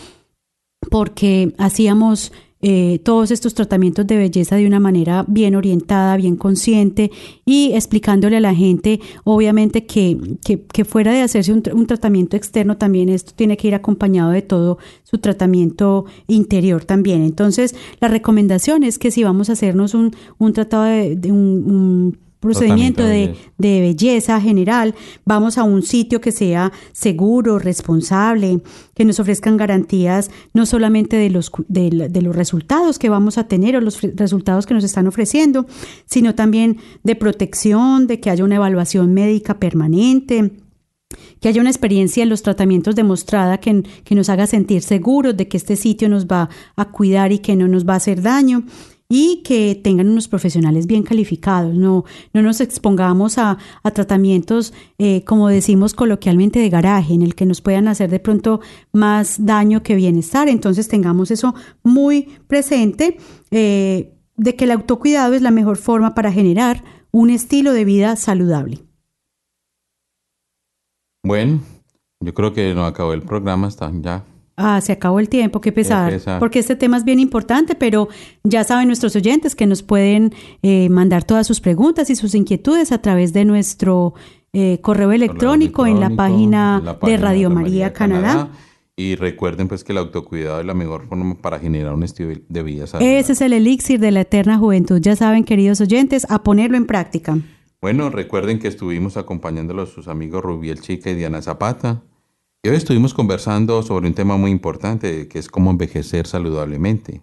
porque 0.89 1.54
hacíamos 1.58 2.32
eh, 2.60 3.00
todos 3.04 3.30
estos 3.30 3.54
tratamientos 3.54 4.08
de 4.08 4.17
belleza 4.17 4.56
de 4.56 4.65
una 4.65 4.80
manera 4.80 5.23
bien 5.28 5.56
orientada, 5.56 6.17
bien 6.17 6.36
consciente 6.36 7.12
y 7.45 7.73
explicándole 7.73 8.38
a 8.38 8.39
la 8.39 8.56
gente, 8.56 9.00
obviamente, 9.23 9.86
que, 9.86 10.17
que, 10.41 10.84
fuera 10.84 11.13
de 11.13 11.21
hacerse 11.21 11.54
un, 11.54 11.86
tratamiento 11.86 12.36
externo, 12.36 12.76
también 12.78 13.10
esto 13.10 13.32
tiene 13.36 13.58
que 13.58 13.67
ir 13.67 13.76
acompañado 13.76 14.32
de 14.32 14.41
todo 14.41 14.80
su 15.04 15.19
tratamiento 15.19 16.06
interior 16.28 16.84
también. 16.84 17.21
Entonces, 17.21 17.76
la 18.00 18.08
recomendación 18.08 18.84
es 18.84 18.97
que 18.97 19.12
si 19.12 19.23
vamos 19.23 19.50
a 19.50 19.54
hacernos 19.54 19.93
un, 19.93 20.15
un 20.39 20.54
tratado 20.54 20.86
de, 20.86 21.32
un 21.32 22.17
procedimiento 22.39 23.04
de, 23.04 23.36
de, 23.58 23.82
belleza 23.82 24.39
general, 24.39 24.95
vamos 25.26 25.58
a 25.58 25.63
un 25.63 25.82
sitio 25.82 26.21
que 26.21 26.32
sea 26.32 26.71
seguro, 26.91 27.60
responsable, 27.60 28.62
que 28.93 29.06
nos 29.06 29.19
ofrezcan 29.19 29.58
garantías 29.58 30.30
no 30.54 30.65
solamente 30.65 31.17
de 31.17 31.30
los, 31.30 31.52
de, 31.67 32.10
de, 32.10 32.21
los 32.21 32.36
resultados 32.36 33.00
que 33.00 33.10
vamos 33.10 33.38
a 33.38 33.47
tener 33.47 33.76
o 33.76 33.82
los 33.82 34.02
resultados 34.02 34.65
que 34.65 34.73
nos 34.73 34.84
están 34.84 35.08
ofreciendo, 35.08 35.65
sino 36.06 36.36
también 36.36 36.78
de 37.04 37.15
protección, 37.15 38.08
de 38.08 38.19
que 38.19 38.30
haya 38.30 38.43
una 38.43 38.56
evaluación 38.56 39.13
médica 39.13 39.60
permanente, 39.60 40.52
que 41.39 41.50
haya 41.50 41.62
una 41.62 41.69
experiencia 41.69 42.23
en 42.23 42.30
los 42.30 42.43
tratamientos 42.43 42.95
demostrada 42.95 43.60
que, 43.60 43.84
que 44.04 44.15
nos 44.15 44.30
haga 44.30 44.45
sentir 44.45 44.82
seguros 44.82 45.38
de 45.38 45.47
que 45.47 45.58
este 45.58 45.76
sitio 45.76 46.10
nos 46.10 46.28
va 46.28 46.50
a 46.76 46.91
cuidar 46.91 47.32
y 47.32 47.39
que 47.39 47.56
no 47.56 47.67
nos 47.67 47.88
va 47.88 47.93
a 47.93 47.97
hacer 47.97 48.21
daño 48.21 48.63
y 49.10 49.41
que 49.43 49.80
tengan 49.82 50.10
unos 50.10 50.28
profesionales 50.28 50.86
bien 50.86 51.04
calificados. 51.04 51.74
No, 51.74 52.04
no 52.34 52.41
nos 52.41 52.60
expongamos 52.60 53.38
a, 53.38 53.58
tratamientos, 53.93 54.74
eh, 54.98 55.24
como 55.24 55.48
decimos 55.48 55.93
coloquialmente, 55.93 56.60
de 56.60 56.70
garaje, 56.70 57.13
en 57.13 57.22
el 57.22 57.36
que 57.36 57.46
nos 57.46 57.62
puedan 57.62 57.88
hacer 57.88 58.10
de 58.10 58.20
pronto 58.20 58.60
más 58.91 59.46
daño 59.46 59.82
que 59.82 59.96
bienestar. 59.96 60.50
Entonces 60.50 60.88
tengamos 60.88 61.32
eso 61.32 61.56
muy 61.84 62.24
presente, 62.48 63.17
eh, 63.52 64.13
de 64.36 64.56
que 64.56 64.65
el 64.65 64.72
autocuidado 64.72 65.34
es 65.34 65.41
la 65.41 65.52
mejor 65.52 65.78
forma 65.78 66.13
para 66.13 66.32
generar 66.32 66.84
un 67.12 67.30
estilo 67.30 67.74
de 67.74 67.86
vida 67.86 68.15
saludable. 68.17 68.84
Bueno, 71.24 71.62
yo 72.20 72.34
creo 72.34 72.54
que 72.54 72.74
no 72.76 72.86
acabó 72.86 73.13
el 73.13 73.24
programa, 73.24 73.67
está 73.67 73.91
ya 74.02 74.24
Ah, 74.60 74.82
se 74.82 74.91
acabó 74.91 75.20
el 75.20 75.30
tiempo, 75.30 75.62
qué 75.62 75.72
pesar, 75.72 76.20
porque 76.39 76.58
este 76.58 76.76
tema 76.76 76.98
es 76.98 77.04
bien 77.04 77.20
importante, 77.20 77.76
pero 77.76 78.08
ya 78.43 78.63
saben 78.63 78.88
nuestros 78.88 79.15
oyentes 79.15 79.54
que 79.54 79.67
nos 79.67 79.84
pueden 79.84 80.34
eh, 80.63 80.89
mandar 80.89 81.24
todas 81.24 81.46
sus 81.46 81.62
preguntas 81.62 82.10
y 82.10 82.15
sus 82.15 82.34
inquietudes 82.34 82.91
a 82.91 83.00
través 83.00 83.34
de 83.34 83.46
nuestro 83.46 84.15
eh, 84.54 84.80
correo, 84.82 85.12
electrónico 85.12 85.86
en 85.86 86.00
la 86.00 86.10
página, 86.10 86.98
de 87.04 87.17
Radio 87.17 87.52
María, 87.52 87.93
Canadá. 87.93 88.50
Y 88.96 89.13
recuerden 89.15 89.67
pues 89.67 89.84
que 89.84 89.91
el 89.91 90.00
autocuidado 90.00 90.60
es 90.60 90.65
la 90.65 90.74
mejor 90.74 91.08
forma 91.08 91.36
para 91.36 91.60
generar 91.60 91.93
un 91.93 92.02
estilo 92.02 92.34
de 92.50 92.63
vida 92.63 92.88
saludable. 92.88 93.20
Ese 93.20 93.34
es 93.34 93.41
el 93.41 93.54
elixir 93.54 94.00
de 94.00 94.10
la 94.10 94.22
eterna 94.22 94.58
juventud, 94.58 95.00
ya 95.00 95.15
saben 95.15 95.43
queridos 95.43 95.82
oyentes, 95.82 96.26
a 96.32 96.41
ponerlo 96.41 96.78
en 96.78 96.88
práctica. 96.88 97.38
Bueno, 97.80 98.10
recuerden 98.10 98.58
que 98.58 98.70
estuvimos 98.70 99.17
acompañándolos 99.17 99.91
sus 99.91 100.08
amigos 100.08 100.43
Rubiel 100.43 100.82
Chica 100.82 101.12
y 101.12 101.13
Diana 101.13 101.43
Zapata 101.43 102.02
hoy 102.63 102.76
estuvimos 102.76 103.13
conversando 103.13 103.82
sobre 103.84 104.08
un 104.08 104.13
tema 104.13 104.38
muy 104.38 104.52
importante 104.52 105.28
que 105.28 105.39
es 105.39 105.48
cómo 105.48 105.72
envejecer 105.72 106.28
saludablemente. 106.28 107.22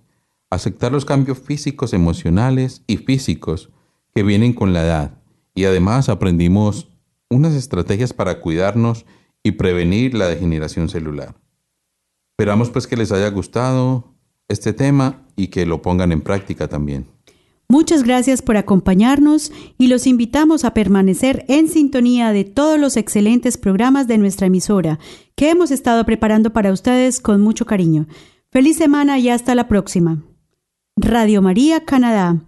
Aceptar 0.50 0.92
los 0.92 1.04
cambios 1.04 1.38
físicos, 1.38 1.92
emocionales 1.92 2.82
y 2.86 2.98
físicos 2.98 3.70
que 4.14 4.22
vienen 4.22 4.52
con 4.52 4.72
la 4.72 4.84
edad. 4.84 5.18
Y 5.54 5.64
además 5.64 6.08
aprendimos 6.08 6.88
unas 7.28 7.54
estrategias 7.54 8.12
para 8.12 8.40
cuidarnos 8.40 9.06
y 9.42 9.52
prevenir 9.52 10.14
la 10.14 10.28
degeneración 10.28 10.88
celular. 10.88 11.34
Esperamos 12.36 12.70
pues 12.70 12.86
que 12.86 12.96
les 12.96 13.12
haya 13.12 13.28
gustado 13.30 14.14
este 14.48 14.72
tema 14.72 15.26
y 15.36 15.48
que 15.48 15.66
lo 15.66 15.82
pongan 15.82 16.12
en 16.12 16.20
práctica 16.20 16.68
también. 16.68 17.13
Muchas 17.74 18.04
gracias 18.04 18.40
por 18.40 18.56
acompañarnos 18.56 19.50
y 19.78 19.88
los 19.88 20.06
invitamos 20.06 20.64
a 20.64 20.74
permanecer 20.74 21.44
en 21.48 21.66
sintonía 21.66 22.30
de 22.30 22.44
todos 22.44 22.78
los 22.78 22.96
excelentes 22.96 23.58
programas 23.58 24.06
de 24.06 24.16
nuestra 24.16 24.46
emisora 24.46 25.00
que 25.34 25.50
hemos 25.50 25.72
estado 25.72 26.04
preparando 26.04 26.52
para 26.52 26.72
ustedes 26.72 27.18
con 27.18 27.40
mucho 27.40 27.66
cariño. 27.66 28.06
Feliz 28.52 28.76
semana 28.76 29.18
y 29.18 29.28
hasta 29.28 29.56
la 29.56 29.66
próxima. 29.66 30.22
Radio 30.94 31.42
María 31.42 31.84
Canadá, 31.84 32.44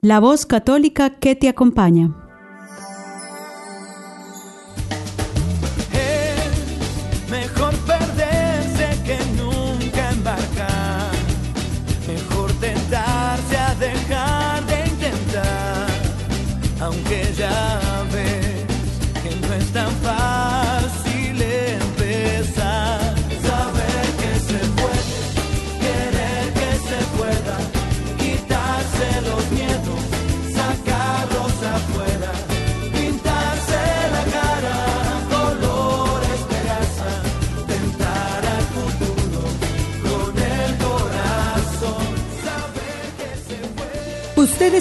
la 0.00 0.20
voz 0.20 0.46
católica 0.46 1.18
que 1.18 1.34
te 1.34 1.48
acompaña. 1.48 2.27